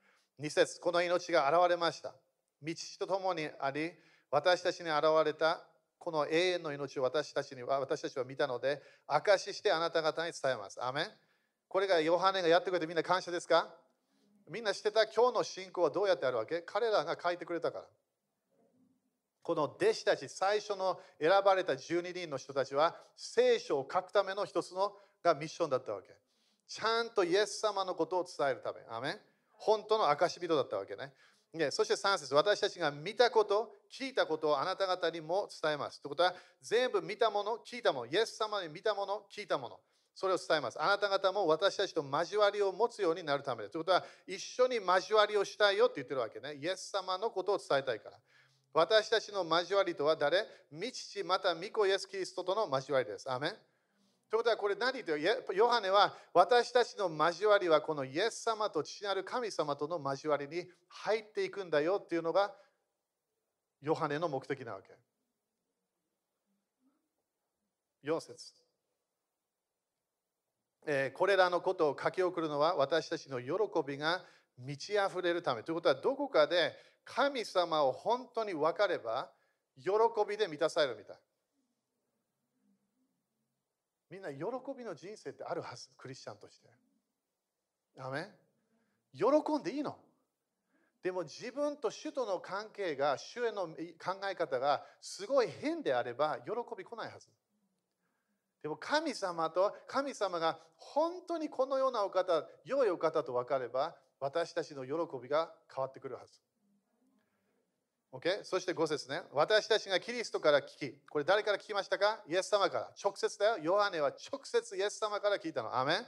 [0.42, 2.16] 2節この命が現れました。
[2.62, 3.92] 道とともにあり、
[4.32, 5.64] 私たちに現れた
[6.00, 10.84] この永遠の命を私たちには私たちは見たので、証ししてあなた方に伝えます。
[10.84, 11.06] アメン
[11.68, 13.74] これがヨハネがやってくれてみんな感謝ですか？
[14.50, 16.62] みんな知ってた今日の信仰はどうやってあるわけ？
[16.62, 17.86] 彼らが書いてくれたから。
[19.42, 26.10] この弟子たち、最初の選ばれた12人の人たちは、聖書を書くための一つのがミッションだったわけ。
[26.68, 28.80] ちゃんとイエス様のことを伝えるため。
[28.90, 29.20] アメン
[29.54, 31.14] 本当の証人だったわけね。
[31.54, 36.02] でそして3節私たちが見たこと、聞いたことをあなた方にも伝えます。
[36.02, 39.80] ということは、全部見たもの、聞いたもの、イエス様に見たもの、聞いたもの。
[40.18, 40.82] それを伝えます。
[40.82, 43.74] あなた方も私たちと交わりを持つようになるためです。
[43.74, 46.56] ということは、一緒に交わりをしたいよって言ってるわけね。
[46.56, 48.18] イエス様のことを伝えたいから。
[48.74, 50.44] 私たちの交わりとは誰？
[50.72, 53.32] 未父また御子イエス・キリストとの交わりです。
[53.32, 53.60] アメンとい
[54.34, 55.22] うことはこれ何言ってる
[55.56, 62.52] ヨハネは私たちの交わりはこのイエス様と父なる神様との交わりに入っていくんだよっていうのが
[63.82, 64.90] ヨハネの目的なわけ。
[68.04, 68.54] 4節、
[70.89, 73.52] え、これらのことを書き送るのは私たちの喜
[73.86, 74.23] びが
[74.58, 75.62] 満ち溢れるため。
[75.62, 76.73] ということはどこかで
[77.04, 79.30] 神様を本当に分かれば、
[79.78, 79.91] 喜
[80.28, 81.17] びで満たされるみたい。
[84.10, 84.39] みんな喜
[84.78, 86.69] びの人生ってあるはず、クリスチャンとして。
[87.97, 88.30] ダメ
[89.13, 89.26] 喜
[89.60, 89.97] んでいいの？
[91.04, 93.76] でも自分と主との関係が、主への考
[94.32, 97.28] え方がすごい変であれば、喜び来ないはず。
[98.62, 106.34] でも神様と神様が本当にこのようなお方、良いお方と分かれば、私たちの喜びが変わってくるはず。
[108.12, 108.43] Okay?
[108.43, 109.22] そして5節ね。
[109.32, 112.20] 私たちがキリストから聞き、これ誰から聞きましたか？
[112.28, 112.91] イエス様から。
[113.04, 113.58] 直接だよ。
[113.60, 115.78] ヨハネは直接イエス様から聞いたの。
[115.78, 116.06] アメン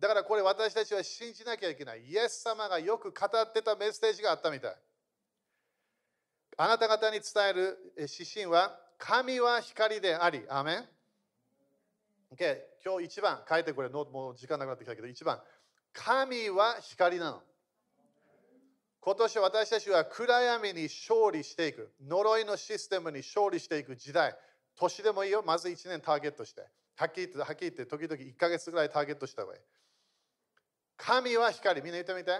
[0.00, 2.04] だからこれ私たちは信じなきゃいけない。
[2.06, 4.76] イエス様がよく語ってたメッセージがあったみたい。
[6.56, 10.44] あなた方に伝える指針は、神は光であり。
[10.48, 10.88] アメン
[12.32, 13.88] ?Okay、今日一番書いてくれ。
[13.88, 15.40] もう時間なくなってきたけど、一番。
[15.92, 17.42] 神は光なの。
[19.00, 24.36] 今年私たちは暗闇に勝利していく、呪いのシステムに勝利していく時代、
[24.76, 26.62] 年でもいいよ、まず1年ターゲットして。
[26.96, 29.62] はっきり言って、はっきり言って、時々1ヶ月ぐらいターゲットした方がいい。
[30.96, 32.30] 神は光、みんな言ってみて。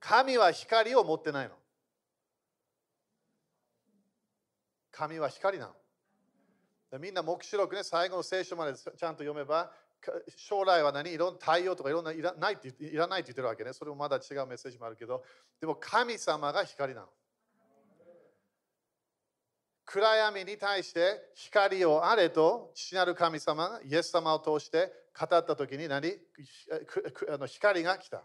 [0.00, 1.54] 神は光を持ってないの。
[4.90, 5.74] 神は光なの。
[6.98, 9.70] みんな黙示録ね、最後の聖書までちゃんと読めば、
[10.36, 11.12] 将来は何？
[11.12, 13.72] いろんな太陽とかいろんないらないっていらないって言ってるわけね。
[13.72, 15.24] それもまだ違うメッセージもあるけど、
[15.60, 17.06] でも神様が光なの。
[19.86, 26.12] 暗闇に対して光をあれと父なる神様がイエス様を通して語った時に何？
[27.32, 28.22] あの光が来た。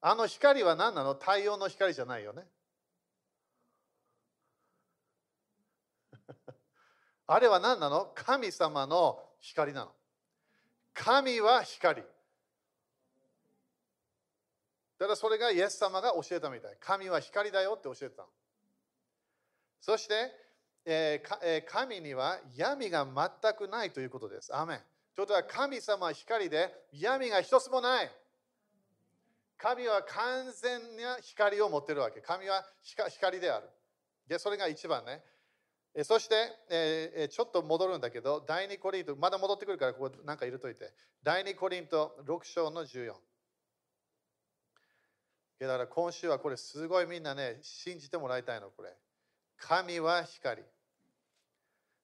[0.00, 1.14] あの光は何なの？
[1.14, 2.42] 太陽の光じゃないよね。
[7.26, 8.12] あれは何なの？
[8.14, 9.92] 神様の光なの。
[10.94, 12.02] 神は光。
[14.98, 16.76] だからそれがイエス様が教えたみたい。
[16.80, 18.28] 神は光だよって教えてたの
[19.80, 20.32] そして、
[20.84, 24.54] えーえー、神には闇が全くないということです。
[24.56, 24.78] アメン。
[25.14, 28.10] ということは神様は光で闇が一つもない。
[29.58, 32.20] 神は完全な光を持ってるわけ。
[32.20, 33.68] 神は光である。
[34.28, 35.22] で、それが一番ね。
[36.04, 36.34] そして、
[36.68, 40.92] え、ちょっと戻るんだけど、第2コリント、まだ戻ってくるから、ここなんか入れといて。
[41.22, 43.14] 第2コリント6章の14。
[45.58, 48.94] だから今週はこれすごいみんなね、信じてもらいたいの、これ。
[49.56, 50.62] 神は光。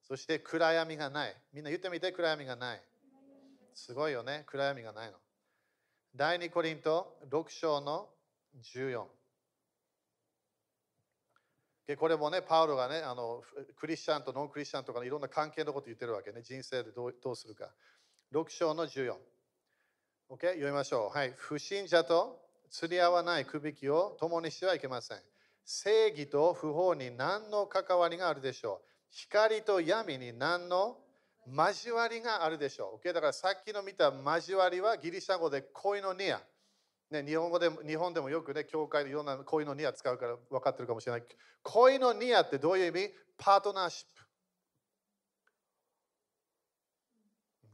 [0.09, 1.37] そして暗闇がない。
[1.53, 2.83] みんな言ってみて、暗闇がない。
[3.75, 5.19] すごいよね、暗闇がないの。
[6.17, 8.09] 第2コリント6章の
[8.75, 9.22] 14。
[11.99, 13.43] これもね、パウロがねあの、
[13.77, 17.71] クリスチャンとノンクリスチャンとかのいろんな関係のこと言ってるわけね、人生でどうどうするか。
[18.33, 19.15] 6章の14。
[20.31, 20.47] OK?
[20.47, 21.17] 読みましょう。
[21.17, 21.35] はい。
[21.37, 22.41] 不信者と
[22.71, 25.19] 釣り合わないくびきを共にしてはいけません。
[25.65, 28.89] 正義と不法に何の関わりがあるでしょう。
[29.11, 30.97] 光と闇に何の
[31.47, 33.07] 交わりがあるでしょう。
[33.07, 33.13] OK?
[33.13, 36.41] だからさっきの見た交わりはギリシャ語で恋のニア。
[37.13, 41.23] ね、日本語でも日本でもよくね、教会でいろんな恋のニア使うから分かってるかもしれない。
[41.63, 43.15] 恋のニアってどういう意味？
[43.39, 44.07] パートナーシッ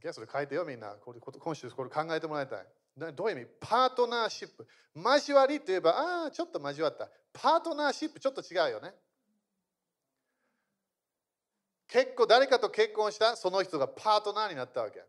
[0.01, 0.13] プ。
[0.13, 0.95] それ書いてよみんな。
[1.39, 2.65] 今週これ考えてもらいたい。
[3.13, 3.49] どういう意味？
[3.59, 4.67] パートナーシップ。
[4.95, 7.09] 交わりって言えば、ああ、ちょっと交わった。
[7.33, 8.93] パートナーシップちょっと違うよね。
[11.87, 15.03] 結構誰かと結婚したその人がパートナーになったわけ。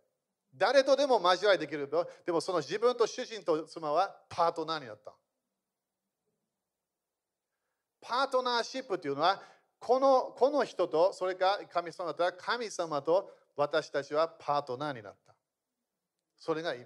[0.55, 1.89] 誰とでも交わりできる
[2.27, 5.15] でもその自分と主人と妻はパートナーになった。
[8.01, 9.41] パートナーシップというのは
[9.79, 15.35] このこの人とそれか神様と神様と私たちはパートナーになった。
[16.37, 16.85] それが意味。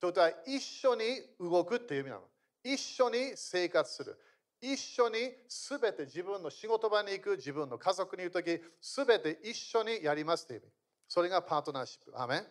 [0.00, 1.04] ということは一緒に
[1.38, 2.22] 動くっていう意味なの。
[2.62, 4.18] 一緒に生活する。
[4.60, 10.72] 一緒にすべて自分の仕事場に行く、自分の家族にいるとき、すべて一緒にやりますという意味。
[11.08, 12.20] それがパートナーシップ。
[12.20, 12.46] アメン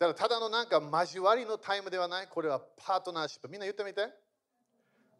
[0.00, 2.26] だからただのなんか交わりのタイムではない。
[2.26, 3.50] これはパートナーシップ。
[3.50, 4.08] みんな言ってみて。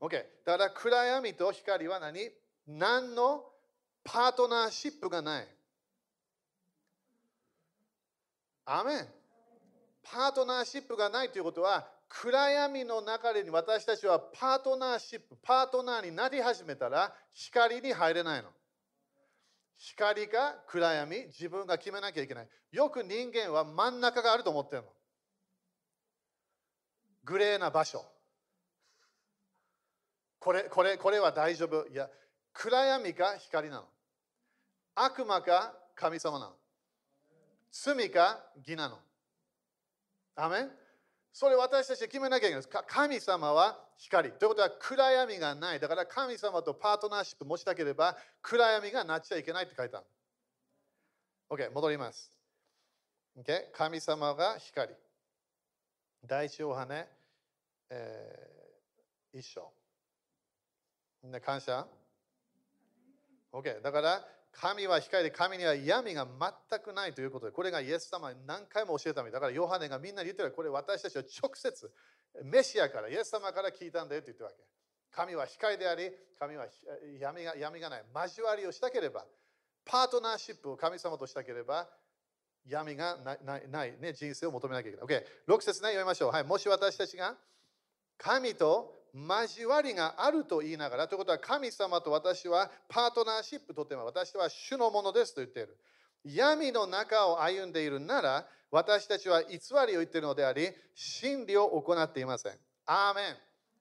[0.00, 0.24] OK。
[0.46, 2.30] だから暗闇と光は何？
[2.66, 3.44] 何の
[4.02, 5.48] パートナーシップがない。
[8.64, 9.06] アメン
[10.02, 18.48] パートナーシップがないということは暗闇の中でに私たちはパートナーシップ、パートナーになり始めたら光に入れないの。
[19.80, 22.48] 光か暗闇、自分が決めなきゃいけない。
[22.70, 24.88] よく人間は真ん中があると思ってるの。
[27.24, 28.04] グレーな場所。
[30.38, 31.88] これ、これ、これは大丈夫。
[31.88, 32.10] いや、
[32.52, 33.88] 暗闇か光なの。
[34.94, 36.56] 悪魔か神様なの。
[37.72, 38.98] 罪か義なの。
[40.36, 40.70] アメン
[41.32, 42.68] それ私たちは決めなきゃいけないです。
[42.86, 44.32] 神様は光。
[44.32, 45.80] ということは暗闇がない。
[45.80, 50.06] だから神様とパートナーシップ持ちたければ暗闇がなっちゃいけないって書いてある。
[51.50, 52.32] OK、戻ります。
[53.38, 54.92] OK 神様が光。
[56.26, 57.06] 第一ヨハネ、
[57.90, 59.72] えー、一章。
[61.22, 61.86] みんな感謝
[63.52, 63.80] ?OK。
[63.80, 69.32] だから神は光で神には闇が全くないということで、これがイエス様に何回も教えたみたい。
[69.32, 71.90] だからヨハネがみんなに言ってるこれ私たちは直接
[72.44, 74.56] メシアから、イエス様から聞いたんだよって言ってるわけ。
[75.12, 76.66] 神は光であり、神は
[77.18, 78.04] 闇が闇がない。
[78.14, 79.24] 交わりをしたければ、
[79.84, 81.88] パートナーシップを神様としたければ、
[82.66, 85.06] 闇がないないね、人生を求めなきゃいけない。
[85.06, 86.30] OK、6節ね、読みましょう。
[86.30, 87.36] はい、もし私たちが
[88.18, 95.76] 神と交わりがあると言いながら、ということは神様と私はパートナーシップとても私は主のものですと言っている。
[96.24, 102.52] 闇の中を歩んでいるなら、私たちは偽りを言っているのであり、真理を行っていません。
[102.86, 103.36] アーメン。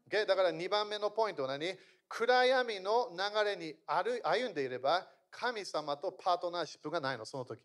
[0.10, 0.26] Okay?
[0.26, 1.78] だから2番目のポイントは何？
[2.08, 7.62] 暗闇の流れに歩んでいれば、神様とパートナーシップがないの、その時。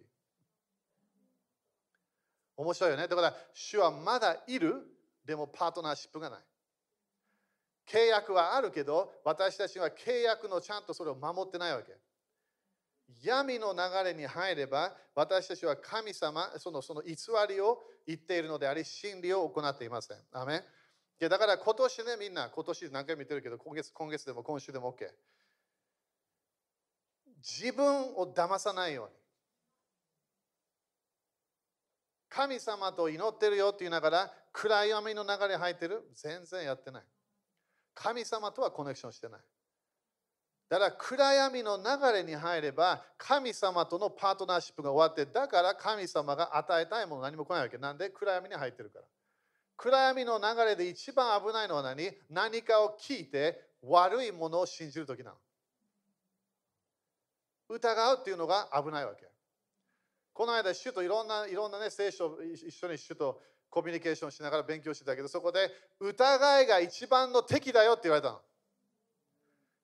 [2.57, 3.09] 面白いよね。
[3.09, 4.87] だから、主はまだいる、
[5.25, 6.41] でもパートナーシップがない。
[7.87, 11.97] 契約はあるけど、私たちは契約のちゃんとそれを守ってないわけ。
[13.23, 17.17] 闇の流れに入れば、私たちは神様、そのその偽
[17.49, 20.19] りを言っているのであり、真理を行っていません。
[20.33, 20.63] アメ
[21.21, 25.09] だから今年ね、みんな、今年何回も言ってるけど、今月今月でも今週でも OK。
[27.39, 29.13] 自分を騙さないように。
[32.29, 36.03] 神様と祈ってるよって言いながら、暗闇の流れ入ってる？
[36.15, 37.05] 全然やってない。
[37.95, 39.41] 神様とはコネクションしてない。
[40.69, 47.79] だから暗闇の流れに入れば神様とのパートナーシップが終わってだから神様が与えたいもの何も来ないわけ。
[47.79, 48.11] なんで？
[48.11, 49.05] 暗闇に入ってるから。
[49.77, 52.11] 暗闇の流れで一番危ないのは何？
[52.31, 55.37] 何かを聞いて悪いものを信じるときなの。
[57.69, 59.27] 疑うっていうのが危ないわけ。
[60.33, 63.41] この間、主といろんないろんな、ね、聖書を一緒に主と
[63.75, 68.41] コミュニケーションしながら勉強してたけど、そこで疑いが一番の敵だよって言われたの。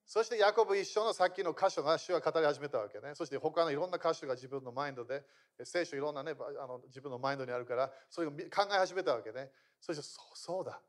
[0.07, 3.15] そしてヤコブ一緒のさっきの箇所が主は語り始めたわけね。
[3.15, 5.25] そして他のいろんな箇所が自分のマインドで、
[5.65, 8.37] 聖書いろんなね、あの自分のマインドにあるから、それを考
[8.73, 9.51] え始めたわけね。
[9.81, 10.81] そしてそうそうだ。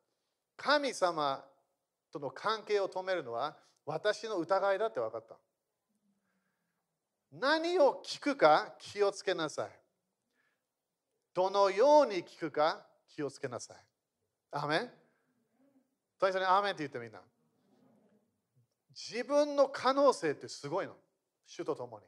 [0.55, 1.43] 神様
[2.11, 5.35] との関係を止めるのは私の疑いだって分かった。
[7.31, 9.69] 何を聞くか気をつけなさい。
[11.33, 12.85] どのように聞くか
[13.15, 13.77] 気をつけなさい。
[14.51, 14.89] アメン？
[16.19, 17.19] 最初にアメンって言ってみんな。
[18.93, 20.93] 自分の可能性ってすごいの。
[21.45, 22.05] 主と共に。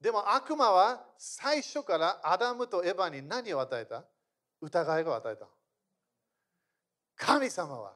[0.00, 4.04] でも悪魔は最初からアダムとエヴァに何を与えた？
[4.60, 5.46] 疑いを与えた。
[7.16, 7.92] 神様は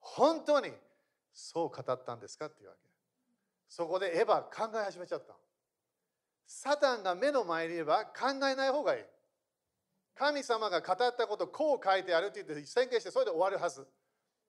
[0.00, 0.72] 本当に
[1.32, 2.46] そう語ったんですか？
[2.46, 2.80] っていうわけ。
[3.68, 5.34] そこでエヴァ考え始めちゃった。
[6.46, 9.02] サタンが目の前にいれば考えない方がいい。
[10.18, 13.86] 神様が語ったことこう書いてあるって言って宣言してそれで終わるはず。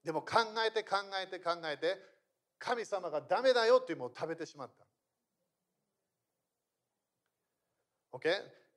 [0.03, 1.97] でも考えて考えて考えて
[2.57, 4.85] 神様がダメだよっていうものを食べてしまった。
[8.17, 8.29] OK?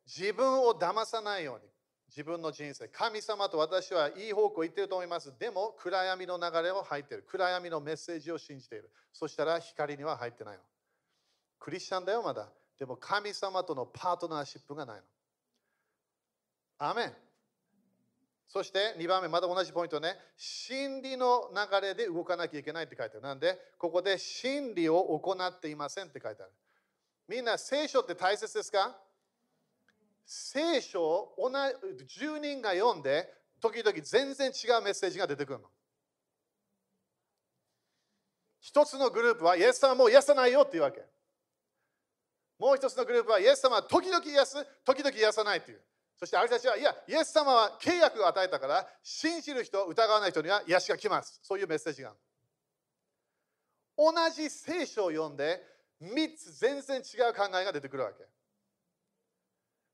[0.07, 1.71] 自分を騙さないように
[2.09, 10.63] 自分の人生神様と私はいい方向行ってると思いますでも暗闇の流れを入ってる暗闇のメッセージを信じているそしたら光には入ってないの
[11.61, 12.49] クリスチャンだよ、まだ。
[12.79, 15.03] でも神様とのパートナーシップがないの。
[16.81, 17.13] アメン。
[18.49, 20.17] そして2番目、まだ同じポイントね。
[20.37, 23.21] 真理の流れで動かなきゃいけないって書いてある。
[23.21, 26.53] なんで、ここで真理を行っていませんって書いてある。
[27.29, 28.99] みんな聖書って大切ですか？
[30.27, 35.67] 聖書を10人が読んで、時々全然違うメッセージが出てくるの。
[38.59, 41.05] 一つのグループは、イエス様もう癒さないよっていうわけ。
[42.59, 45.83] もう一つのグループは、イエス様は時々癒す、時々癒さないっていう。
[46.21, 51.41] そしてあれたちは、いや、イエス様は契約を与えたから、信じる人、疑わない人には癒しが来ます。
[51.43, 52.15] そういうメッセージが。
[53.97, 55.63] 同じ聖書を読んで、
[56.03, 58.27] 3つ全然違う考えが出てくるわけ。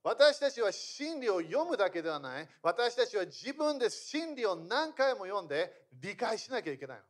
[0.03, 2.49] 私たちは真理を読むだけではない。
[2.61, 7.01] 私たちは自分で真理を何回も読んで理解しなきゃいけない。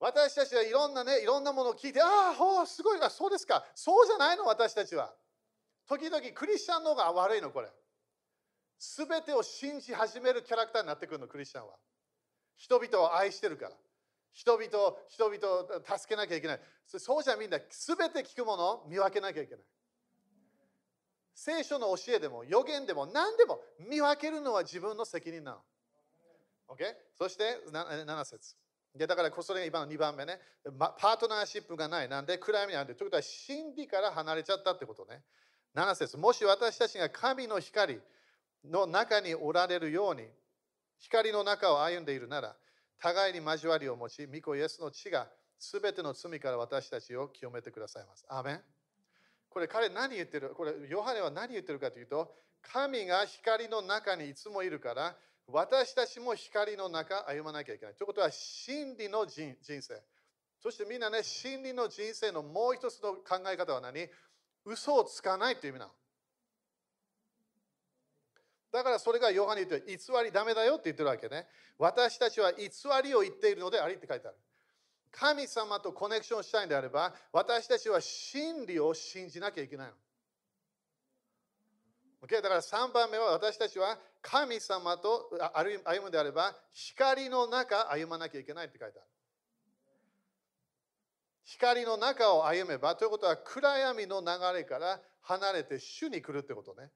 [0.00, 3.66] 私たちはいろんなね、いろんなものを聞いて、ああ、すごい、あそうですか。
[3.74, 5.14] そうじゃないの、私たちは。
[5.88, 7.68] 時々クリスチャンの方が悪いの、これ。
[8.78, 11.74] すべてを信じ始めるキャラクターになってくるの、クリスチャンは。
[12.56, 13.76] 人々を愛してるから。
[14.32, 16.60] 人々を、人々を助けなきゃいけない。
[16.86, 19.64] そうじゃみんな、すべて聞くものを見分けなきゃいけない。
[21.34, 25.58] 聖書の教えでも予言でも何でも見分けるのは自分の責任なの。
[26.68, 26.94] OK?
[27.14, 28.56] そして7節
[28.94, 30.40] でだからこそれが今の2番目ね。
[30.78, 32.08] パートナーシップがない。
[32.08, 32.94] なんで暗闇なんで。
[32.94, 35.22] ということは真理から離れちゃったってことね。
[35.76, 38.00] 7節もし私たちが神の光
[38.64, 40.22] の中におられるように、
[40.98, 42.56] 光の中を歩んでいるなら、
[42.98, 48.24] 互いに交わりを持ち、御子イエスの血がすべての罪から私たちを清めてくださいます。
[48.28, 48.60] アメン
[49.50, 50.50] これ彼何言ってる？
[50.50, 55.16] これヨハネは何言ってるかというと神が光の中にいつもいるから
[55.46, 57.94] 私たちも光の中歩まなきゃいけない。
[57.94, 60.02] ということは真理の人生。
[60.62, 64.08] そしてみんなね、真理の人生のもう一つの考え方は何？
[64.66, 65.92] 嘘をつかないという意味なの。
[68.72, 71.46] だからそれがヨハネ言って偽りダメだよって言ってるわけね。
[71.78, 72.68] 私たちは偽
[73.02, 74.36] りを言っているのでありって書いてある。
[75.10, 79.94] 神様とコネクションしたいんであれば、私たちは真理を信じなきゃいけないの。
[82.22, 82.42] Okay?
[82.42, 89.08] だから3番目は私たちは神様と歩むであれば光の中歩まなきゃいけないって書いてある。
[91.46, 96.90] 光の中を歩めばということは暗闇の流れから離れて主に来るってことね。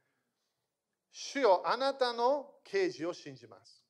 [1.12, 3.84] 主よあなたの啓示を信じます。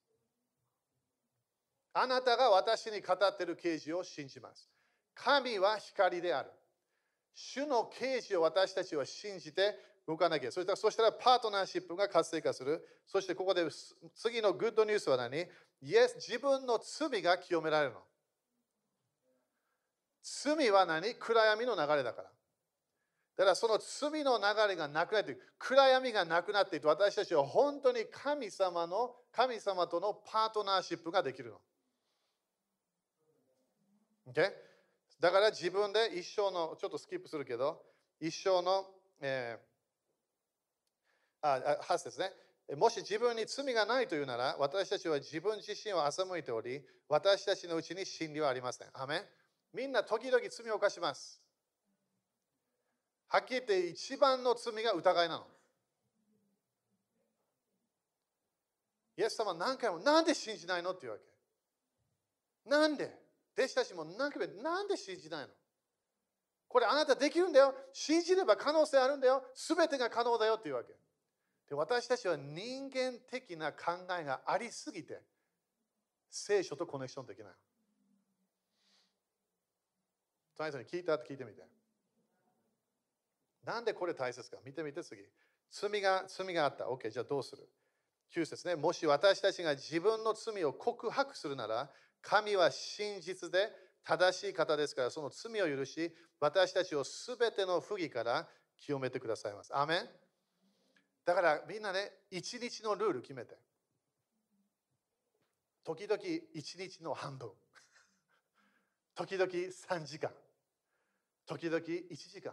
[1.95, 4.69] あなたが私に語っている啓示を信じます。
[5.15, 6.51] 神は光である。
[7.35, 10.53] 主の啓示を私たちは信じて動かなきゃ。
[10.53, 12.87] そしたらしたらパートナーシップが活性化する。
[13.07, 13.67] そしてここで
[14.15, 15.47] 次のグッドニュースは何？
[15.83, 18.01] イエス自分の罪が清められるの。
[20.43, 21.15] 罪は何？
[21.15, 22.31] 暗闇の流れだから。
[23.37, 31.61] だからその罪の流れがなくなっていく暗闇がなくなっていて私たちは本当に神様の神様とのパートナーシップができるの。
[34.33, 34.53] Okay?
[35.21, 37.83] だから自分で一生の、ちょっとスキップするけど、
[38.21, 38.87] 一生の、
[39.21, 42.31] えー、あ8節ね。
[42.77, 48.89] もし自分に罪がないというなら、私たちは自分自身を欺いており、私たちのうちに真理はありません。
[48.95, 49.23] アメ
[49.73, 51.41] みんな時々罪を犯します。
[53.29, 55.47] はっきり言って一番の罪が疑いなの。
[59.17, 61.25] イエス様何回もなんで信じないのって言うわけ。
[62.71, 63.15] なんで？
[63.57, 65.49] 弟子たちも何回もなんで信じないの？
[66.69, 67.75] これあなたできるんだよ。
[67.93, 69.45] 信じれば可能性あるんだよ。
[69.55, 70.95] すべてが可能だよっていうわけ。
[71.69, 75.21] で私たちは人間的な考えがありすぎて
[76.31, 77.53] 聖書とコネクションできない。
[80.61, 81.63] 隣人に聞いたって聞いてみて。
[83.65, 84.59] なんでこれ大切か？
[84.65, 85.23] 見てみて次。
[85.71, 86.85] 罪が罪があった。
[86.85, 87.67] OK、じゃあどうする
[88.35, 88.77] ?9 節ね。
[88.77, 91.91] もし私たちが自分の罪を告白するなら、
[92.21, 93.71] 神は真実で
[94.05, 98.47] 正しい方ですから、その罪を許し、私たちをすべての不義から
[98.77, 99.75] 清めてくださいます。
[99.75, 100.09] アメン
[101.25, 103.57] だからみんなね、一日のルール決めて。
[105.85, 106.21] 時々
[106.53, 107.51] 一日の半分。
[109.15, 110.31] 時々3時間。
[111.47, 112.53] 時々1時間。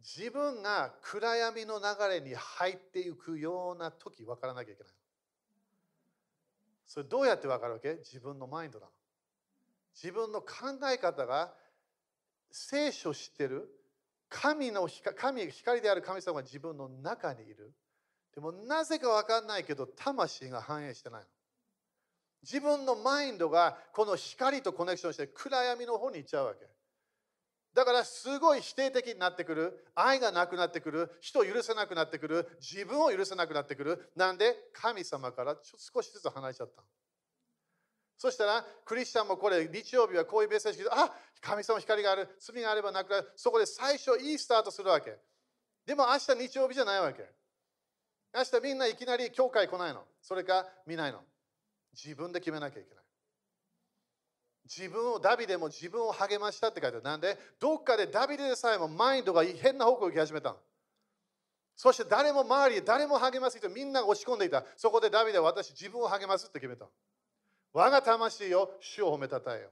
[0.00, 4.92] 自分が暗闇の流れに入っていくような時分からなきゃいけない。
[6.86, 7.94] それどうやって分かるわけ？
[7.94, 8.92] 自分のマインドなの。
[9.94, 11.52] 自分の考え方が
[12.50, 13.68] 聖書を知ってる？
[14.28, 17.72] 神の神光である神様が自分の中にいる。
[18.34, 21.26] でもなぜか分かんないけど魂が反映してないの。
[22.42, 26.66] 自分のマインドがこの光とコネクションして暗闇の方に行っちゃうわけ。
[27.74, 34.10] だからすごい否定的になってくる、愛がなくなってくる、人を許せなくなってくる、自分を許せなくなってくる。
[34.16, 36.82] なんで神様からちょ少しずつ離れちゃった。
[38.16, 45.18] そしたら、クリスチャンもこれ、日曜日はこういうメッセージで、あ神様光がある、罪があればなくなる、そこで最初いいスタートするわけ。
[45.84, 47.28] でも明日日曜日じゃないわけ。
[48.34, 50.06] 明日みんないきなり教会来ないの。
[50.22, 51.22] それか見ないの。
[51.96, 53.04] 自分で決めなきゃいけない。
[54.64, 57.02] 自分を、ダビデも自分を励ましたって書いてある。
[57.02, 60.56] なんで、どっかでダビデでさえもマインドが変な方向に行き始めたの。
[61.76, 64.64] そして誰も周り、誰も励ます人、みんなが押し込んでいた。
[64.76, 66.86] そこでダビデは私、自分を励ますって決めた。
[67.72, 69.70] 我が魂よ、主を褒めたたえよ。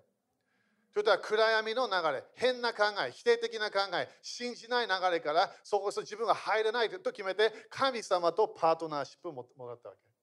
[0.92, 10.13] それとは暗闇の流れ、変な考え、否定的な考え、信じない流れからそこそ自分が入れないと決めて神様とパートナーシップをもらったわけ。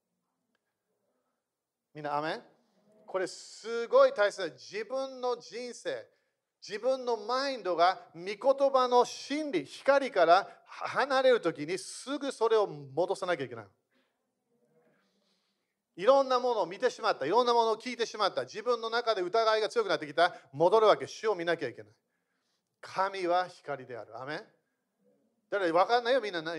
[1.94, 2.42] みんな、アメン？
[3.06, 6.06] これすごい大切な自分の人生、
[6.66, 13.66] 自分のマインドが御言葉の真理、光から離れるときにすぐそれを戻さなきゃいけない。
[15.96, 21.92] いろんなものを見てしまった、いろんなものを聞いてしまった、自分の中で疑いが強くなってきた、戻るわけ、主を見なきゃいけない。
[22.80, 24.18] 神は光である。
[24.18, 24.38] アメン？
[25.50, 26.54] だから分かんないよ、みんな分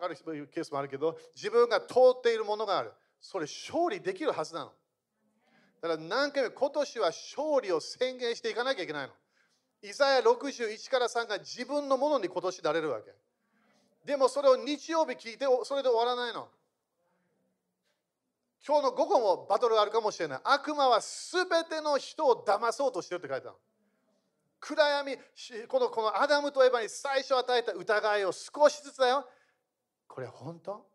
[0.00, 0.16] かる
[0.52, 2.92] ケースもあるけど、自分が通っているものがある。
[3.22, 4.72] それ勝利できるはずなの。
[5.80, 9.12] だから何回も今年は勝利を宣言していかなきゃいけないの。
[9.80, 13.12] イザヤ61から3が自分のものに今年なれるわけ。
[14.04, 16.48] でもそれを日曜日聞いて、それで終わらないの。
[18.66, 20.40] 今日の午後もバトルがあるかもしれない。
[20.44, 23.56] 悪魔は全ての人を騙そうとしてるって書いてある。
[24.60, 25.16] 暗闇
[25.66, 29.28] この、このアダムとエヴァに最初与えた疑いを少しずつだよ。
[30.06, 30.86] これ本当？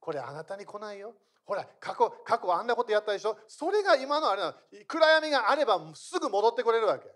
[0.00, 1.14] これあなたに来ないよ？
[1.46, 3.38] ほら、過去、過去あんなことやったでしょ？
[3.46, 4.54] それが今のあれなの。
[4.88, 7.06] 暗闇があればすぐ戻ってくれるわけ。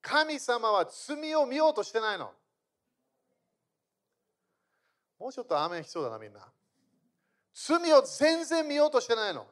[0.00, 2.32] 神様は罪を見ようとしてないの。
[5.18, 6.40] もうちょっと雨が必要だな、みんな。
[7.52, 9.46] 罪を全然見ようとしてないの。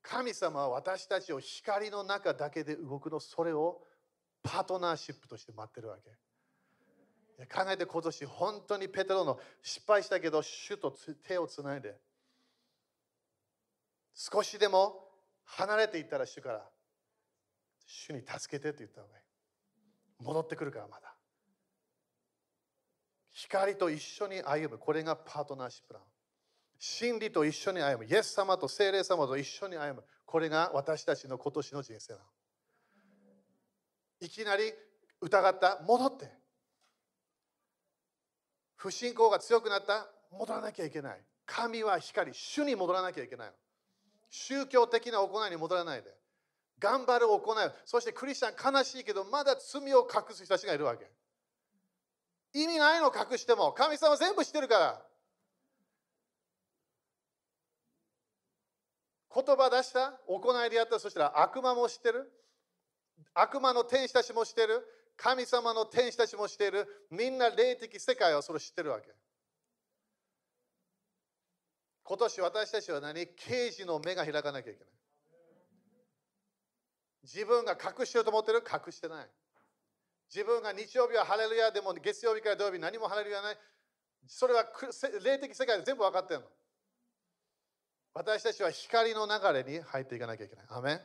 [0.00, 3.82] 神様は私たちを光の中だけで動くの、それを
[4.42, 6.10] パートナーシップとして待ってるわけ。
[7.52, 10.94] 考えて今年本当にペテロの失敗したけど主と
[11.26, 11.96] 手をつないで
[14.14, 15.08] 少しでも
[15.44, 16.62] 離れていったら主から
[17.86, 19.14] 主に助けてと言った方が
[20.20, 21.14] 戻ってくるからまだ
[23.34, 24.78] 光と一緒に歩む。
[24.78, 26.00] これがパートナーシップだ。
[26.78, 28.10] 真理と一緒に歩む。
[28.10, 30.04] イエス様と精霊様と一緒に歩む。
[30.24, 32.20] これが私たちの今年の人生だ。
[34.20, 34.72] いきなり
[35.20, 35.80] 疑った。
[35.86, 36.30] 戻って。
[38.84, 40.06] 不信仰が強くなった。
[40.30, 41.20] 戻らなきゃいけない。
[41.46, 42.34] 神は光。
[42.34, 43.50] 主に戻らなきゃいけない。
[44.28, 46.14] 宗教的な行いに戻らないで。
[46.78, 47.70] 頑張る行い。
[47.86, 51.10] そしてクリスチャン悲しいけど、まだ罪を隠す人たちがいるわけ。
[52.52, 55.02] 意味ないの隠しても神様全部知ってるから
[59.34, 62.30] 言葉出した行いでやったそしたら悪魔も知ってる
[63.32, 64.86] 悪魔の天使たちも知ってる
[65.16, 69.08] 神様の天使たちも知ってるみんな霊的世界をそれ知ってるわけ
[72.02, 73.26] 今年私たちは何？
[73.28, 74.88] 刑事の目が開かなきゃいけない
[77.22, 78.62] 自分が隠してると思ってる？
[78.62, 79.26] 隠してない
[80.34, 83.56] 自分が日曜日はハレルヤでも月曜日から土曜日何もハレルヤない。
[84.26, 84.64] それは
[85.22, 86.46] 霊的世界で全部分かってるの。
[88.14, 89.32] 私たちは光の流
[89.64, 90.66] れに入っていかなきゃいけない。
[90.70, 91.00] アメ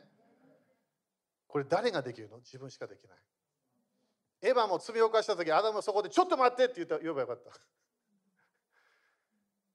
[1.46, 2.38] これ誰ができるの？
[2.38, 3.18] 自分しかできない。
[4.42, 7.50] エヴァも罪を犯した時、アダムはそこでちょっと待ってって言った言えばよかった。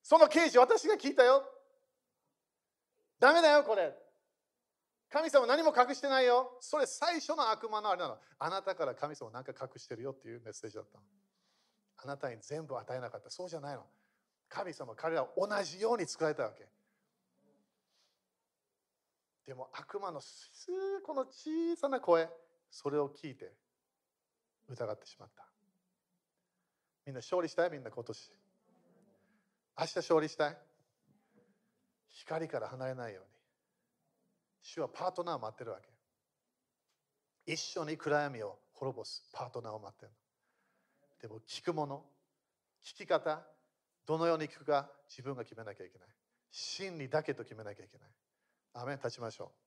[0.02, 1.44] その刑事、私が聞いたよ。
[3.20, 3.94] ダメだよ、これ。
[5.10, 6.58] 神様何も隠してないよ。
[6.60, 8.18] それ最初の悪魔のあれなの。
[8.38, 11.00] あなたから神様何か隠してるよっていうメッセージだった
[12.04, 13.30] あなたに全部与えなかった。
[13.30, 13.86] そうじゃないの。
[14.50, 16.68] 神様、彼らは同じように作られたわけ。
[19.46, 20.20] でも悪魔の
[21.06, 22.28] この小さな声、
[22.70, 23.54] それを聞いて
[24.70, 25.46] 疑ってしまった。
[27.06, 27.70] みんな勝利したい？
[27.70, 28.32] みんな今年。
[29.78, 30.58] 明日勝利したい？
[32.10, 33.30] 光から離れないように。
[34.64, 37.54] 主はパートナーを待ってるわけ。
[37.54, 40.12] 一緒に暗闇を滅ぼすパートナーを待ってる
[41.22, 42.04] でも聞くもの、
[42.84, 43.46] 聞き方、
[44.08, 46.08] どのように聞くか自分が決めなきゃいけない。
[46.52, 48.10] 真理だけと決めなきゃいけない。
[48.74, 49.65] アメン立ちましょう。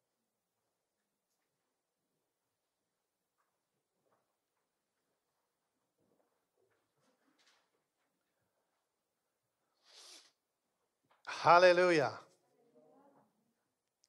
[11.41, 12.11] ハレルヤ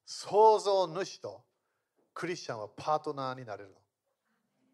[0.03, 1.43] 創造主と
[2.11, 3.75] クリスチャンはパートナーになれるの。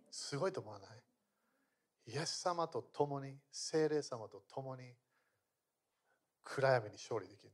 [0.09, 2.13] すごいと思わない？
[2.15, 4.83] イエス様と共に、精霊様と共に
[6.45, 7.49] 暗闇に勝利できる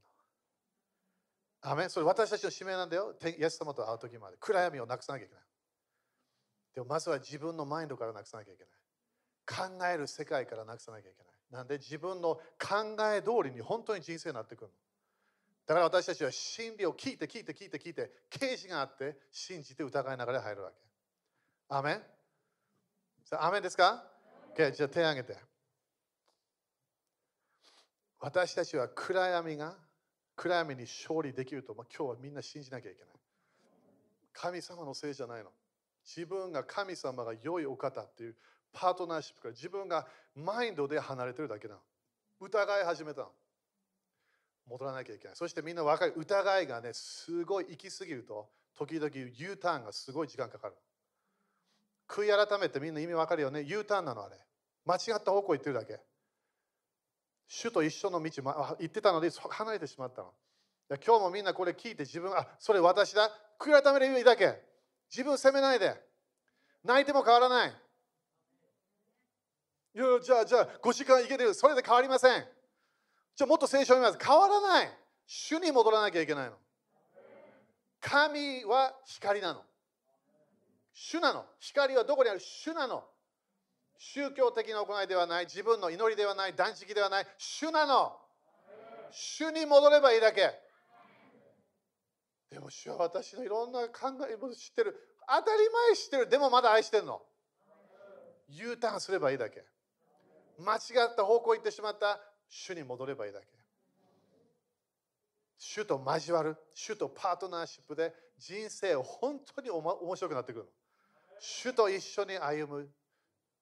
[1.64, 1.72] の。
[1.72, 3.16] アメそれ私たちの使命なんだよ。
[3.26, 4.38] イエス様と会う時まで。
[4.40, 5.44] 暗闇をなくさなきゃいけない。
[6.76, 8.64] でもまずは自分のマインドからなくさなきゃいけ
[9.58, 9.80] ない。
[9.80, 11.34] 考える世界からなくさなきゃいけない。
[11.50, 14.74] なんで自分の考え通りに本当に人生になってくるの。
[15.72, 20.76] だから私たちは真理を聞いて聞いて聞いて聞いて、啓示があって信じて疑いながら入るわけ。
[21.70, 22.04] アメン？
[23.40, 24.04] アメンですか、
[24.54, 25.40] ?OK、じゃあ手を挙げて。
[28.20, 29.78] 私たちは暗闇が
[30.36, 33.10] 暗闇に勝利できると、まあ、今日はみんな信じなきゃいけない。
[34.34, 35.52] 神様のせいじゃないの。
[36.06, 38.36] 自分が神様が良いお方っていう
[38.74, 40.06] パートナーシップから自分が
[40.36, 41.80] マインドで離れてるだけなの。
[42.42, 43.32] 疑い始めたの。
[44.72, 45.36] 戻らなきゃいけない。
[45.36, 46.14] そしてみんな分かる。
[46.16, 50.76] 疑いがね、すごい行き過ぎると、時々 U ターンがすごい時間かかる。
[52.08, 53.64] 悔い改めてみんな意味分かるよね。
[53.64, 54.38] U ターンなのあれ。
[54.86, 56.00] 間違った方向行ってるだけ。
[57.48, 60.34] 主と一緒の道、ま、行ってたので離れてしまったの。
[61.06, 63.30] 今日もみんなこれ聞いて自分、あ、それ私だ。
[63.60, 64.58] 悔い改める意味だけ。
[65.10, 65.96] 自分責めないで。
[66.84, 67.70] 泣いても変わらない。
[69.94, 71.54] いや、じゃあ、じゃあ、5時間いけてる。
[71.54, 72.48] それで変わりません。
[73.36, 74.18] じゃあ、もっと聖書を見ます。
[74.22, 74.98] 変わらない。
[75.26, 76.58] 主に戻らなきゃいけないの。
[78.00, 79.64] 神は光なの。
[80.94, 81.46] 主なの。
[81.60, 82.40] 光はどこにある？
[82.40, 83.04] 主なの。
[83.98, 88.18] 宗教的な行いではない、自分の祈りではない、断食ではない、主なの。
[89.12, 90.52] 主に戻ればいいだけ。
[92.50, 94.98] でも主は私のいろんな考えも知ってる。
[95.28, 96.30] 当たり前知ってる。
[96.30, 97.22] でもまだ愛してるの。
[98.50, 99.64] U ターンすればいいだけ。
[100.60, 102.20] 間違った方向行ってしまった
[102.52, 103.48] 主に戻ればいいだけ。
[105.58, 110.72] 主と交わる、主とパートナーシップで人生を本当におも面白くなってくるの。
[111.40, 112.90] 主と一緒に歩む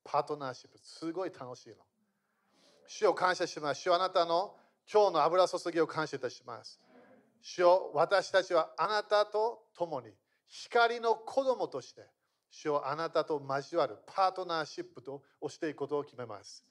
[0.03, 1.75] パートナーシップ、すごい楽しいの。
[2.87, 3.81] 主を感謝します。
[3.81, 4.55] 主はあなたの
[4.91, 6.79] 今日の油注ぎを感謝いたします。
[7.41, 10.09] 主よ私たちはあなたと共に
[10.47, 12.01] 光の子供として
[12.49, 16.65] 主よあなたと交わるパートナーシップとしていくことを決めます。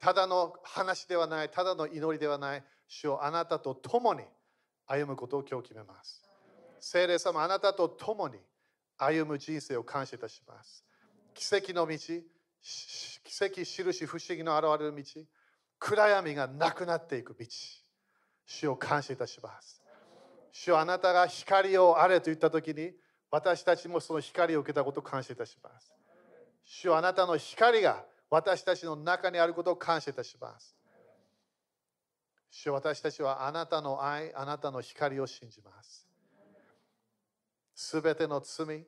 [0.00, 4.22] ただの話ではない、ただの祈りではない、主よあなたと共に
[4.86, 6.22] 歩むことを今日決めます。
[6.80, 8.38] 聖霊様、あなたと共に
[8.98, 10.84] 歩む人生を感謝いたします。
[11.34, 15.02] 奇跡の道、奇跡、印、不思議の現れる道、
[15.78, 17.46] 暗闇がなくなっていく道、
[18.46, 19.82] 主を感謝いたします。
[20.52, 22.92] 主はあなたが光をあれと言ったときに、
[23.30, 25.92] 私たちもその光を受けたことを感謝いたします。
[26.64, 30.76] 主はあなたの光が私たちの中にあることを感謝いたします。
[32.50, 36.08] 主私たちはあなたの愛、あなたの光を信じます。
[37.74, 38.86] すべての罪、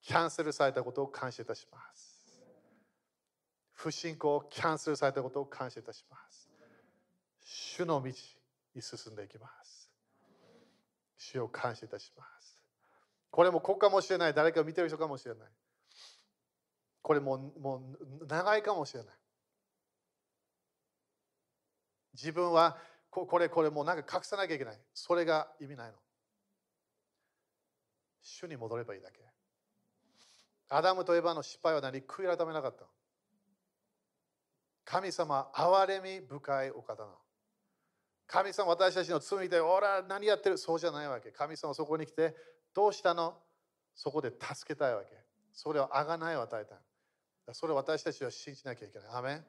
[0.00, 2.10] キャンセルされたことを感謝いたします。
[3.74, 6.50] 不信仰、キャンセルされたことを感謝いたします。
[7.44, 8.10] 主の道
[8.74, 9.90] に進んでいきます。
[11.18, 12.58] 主を感謝いたします。
[13.30, 14.34] これもここかもしれない。
[14.34, 15.48] 誰か見てる人かもしれない。
[17.02, 17.82] これもうも
[18.20, 19.14] う長いかもしれない。
[22.12, 22.76] 自分は
[23.08, 24.78] ここれこれもうなんか隠さなきゃいけない。
[24.94, 25.94] それが意味ないの。
[28.22, 29.18] 主に戻ればいいだけ。
[30.68, 32.02] アダムとエヴァの失敗は何？
[32.02, 32.84] 悔い改めなかった。
[34.84, 37.14] 神様、憐れみ深いお方なの。
[38.26, 40.58] 神様、私たちの罪で、俺は何やってる？
[40.58, 41.30] そうじゃないわけ。
[41.32, 42.36] 神様、そこに来て、
[42.74, 43.36] どうしたの？
[43.94, 45.08] そこで助けたいわけ。
[45.52, 46.78] それをあがないを与えたい。
[47.52, 49.08] それ私たちは信じなきゃいけない。
[49.12, 49.42] アメ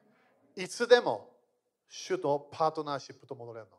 [0.56, 1.30] いつでも
[1.88, 3.76] 主とパートナーシップと戻れるの。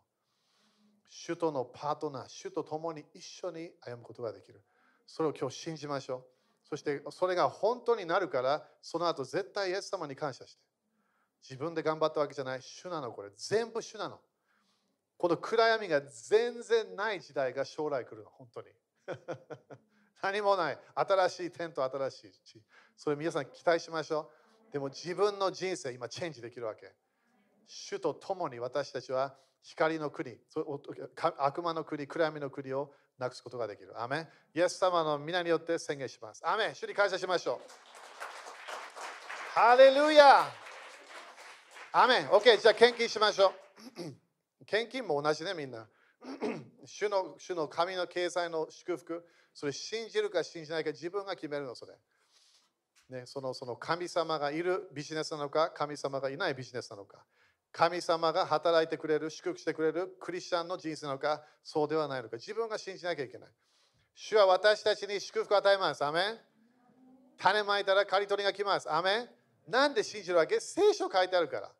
[1.09, 4.61] 主とのパートナー、主と共に一緒に歩むことができる。
[5.05, 6.69] それを今日信じましょう。
[6.69, 10.61] そしてそれが本当になるから、その後絶対イエス様に感謝して。
[11.47, 12.61] 自分で頑張ったわけじゃない。
[12.61, 13.29] 主なの、これ。
[13.35, 14.19] 全部主なの。
[15.17, 18.67] この暗闇が全然ない時代が将来来るの、本当に。
[20.21, 20.79] 何もない。
[20.95, 22.63] 新しい天と新しい地。
[22.95, 24.31] それ皆さん期待しましょ
[24.69, 24.73] う。
[24.73, 26.91] でも自分の人生今チェンジできるわけ。
[27.67, 30.37] 主と共に私たちは光の国、
[31.37, 33.99] 悪魔の国、暗闇の国をなくすことができる。
[34.01, 34.27] アメン。
[34.55, 36.41] イエス様の皆によって宣言します。
[36.45, 36.75] アメン。
[36.75, 37.69] 主に感謝しましょう。
[39.55, 40.51] ハレルヤ
[41.91, 42.27] アメン。
[42.27, 43.53] OK、じゃあ献金しましょ
[43.97, 44.65] う。
[44.65, 45.87] 献金も同じね、みんな。
[46.85, 51.93] 主の主の神の経済の祝福、それ信じるか信じないか自分が決めるの、それ。
[53.13, 57.23] ね、そのその神様がいるビジネスなのか、神様がいないビジネスなのか。
[57.71, 62.35] 神様が働いてくれる、祝福してくれるクリスチャンの人生なのか、そうではないのか。
[62.37, 63.49] 自分が信じなきゃいけない。
[64.15, 66.03] 主は私たちに祝福を与えます。
[66.03, 66.39] アメン
[67.37, 68.91] 種まいたら刈り取りが来ます。
[68.91, 69.29] アメン
[69.67, 70.59] なんで信じるわけ？
[70.59, 71.71] 聖書書いてあるから。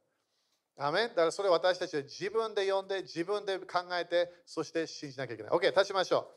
[0.78, 5.52] アメンだからそれ私たちは自分で読んで、自分で考えて、そして信じなきゃいけない。
[5.52, 6.32] OK、立ちましょ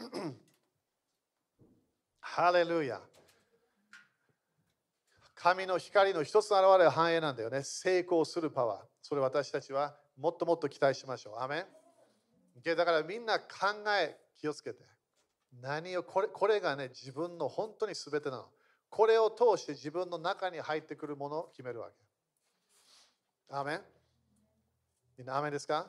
[0.00, 0.02] う。
[2.18, 3.00] ハレルヤ。
[5.46, 7.62] 神の光の一つの現れは繁栄なんだよね。
[7.62, 8.84] 成功するパワー。
[9.00, 11.40] それ私たちはもっともっと期待しましょう。
[11.40, 11.66] アメン
[12.64, 13.46] だからみんな考
[14.02, 14.80] え、気をつけて。
[15.62, 18.46] 何をこれこれがね、自分の本当に全てなの。
[18.90, 21.94] これを通して自分の中に入ってくるものを決めるわけ。
[23.54, 23.80] アメン
[25.16, 25.86] みんなアメンですか？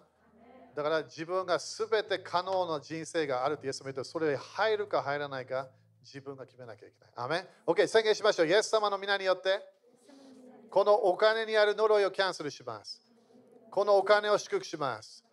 [0.76, 5.68] だから自分が全て可能な人生があるってイエス様言ってそれに入るか入らないか
[6.08, 7.12] 自分が決めなきゃいけない。
[7.16, 8.48] アメン ?OK、宣言しましょう。
[8.48, 9.62] イエス様の皆によって
[10.70, 13.02] このお金にある呪いをキャンセルします。
[13.70, 15.24] このお金を祝福します。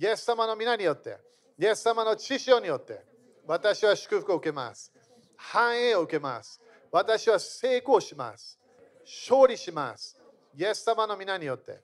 [0.00, 1.18] イエス様の皆によって、
[1.58, 3.04] イエス様の知性によって、
[3.46, 4.92] 私は祝福を受けます。
[5.36, 6.60] 繁栄を受けます。
[6.90, 8.58] 私は成功します。
[9.04, 10.16] 勝利します。
[10.56, 11.80] イエス様の皆によって。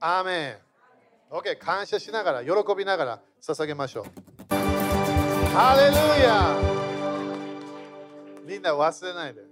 [0.00, 0.56] アーメン。
[1.30, 4.04] OK、感謝しながら、喜びながら捧げましょう。
[5.54, 6.89] ハレルヤ
[8.50, 9.42] みんな忘れないで。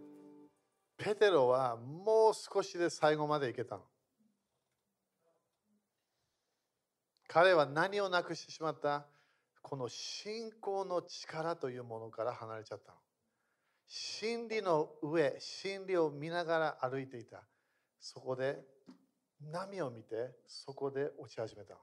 [0.97, 3.83] ペテロはもう少しで最後までいけたの。
[7.29, 9.07] 彼は何をなくしてしまった？
[9.63, 12.99] この信仰の力というものから離れちゃったの。
[13.87, 17.45] 真理の上、真理を見ながら歩いていた。
[18.01, 18.59] そこで
[19.53, 21.81] 波を見て、そこで落ち始めたの。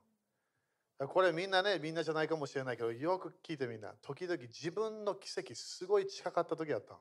[0.98, 3.94] これみんなね、みんなじゃないかもしれないけど、よく聞いてみんな。
[4.02, 6.98] 時々自分の奇跡すごい近かった時あった。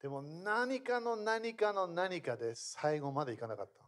[0.00, 3.82] でも何かの何かの何かで最後までいかなかった。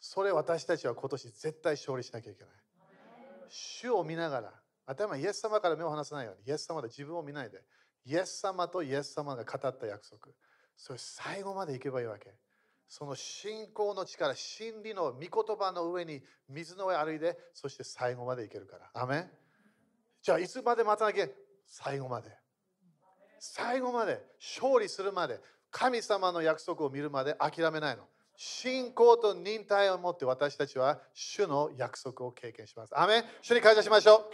[0.00, 2.52] それ私たちは今年絶対勝利しなきゃいけない。
[3.48, 4.52] 主を見ながら、
[4.86, 7.62] 頭イエス様から目を離さないように、イエス様で自分を見ないで、
[8.06, 10.32] イエス様とイエス様が語った約束、
[10.76, 12.34] それ最後までいけばいいわけ。
[12.90, 18.90] その信仰の力、真理の御言葉の上に水の上歩いて、そして最後までいけるから。
[18.92, 19.30] アメン
[20.20, 21.28] じゃあいつまで待たなきゃ
[21.66, 22.36] 最後まで。
[23.38, 28.02] 最後まで勝利するまで神様の約束を見るまで諦めないの。
[28.36, 32.98] 信仰と忍耐を持って私たちは主の約束を経験します。
[32.98, 34.24] アメン主に感謝しましょう。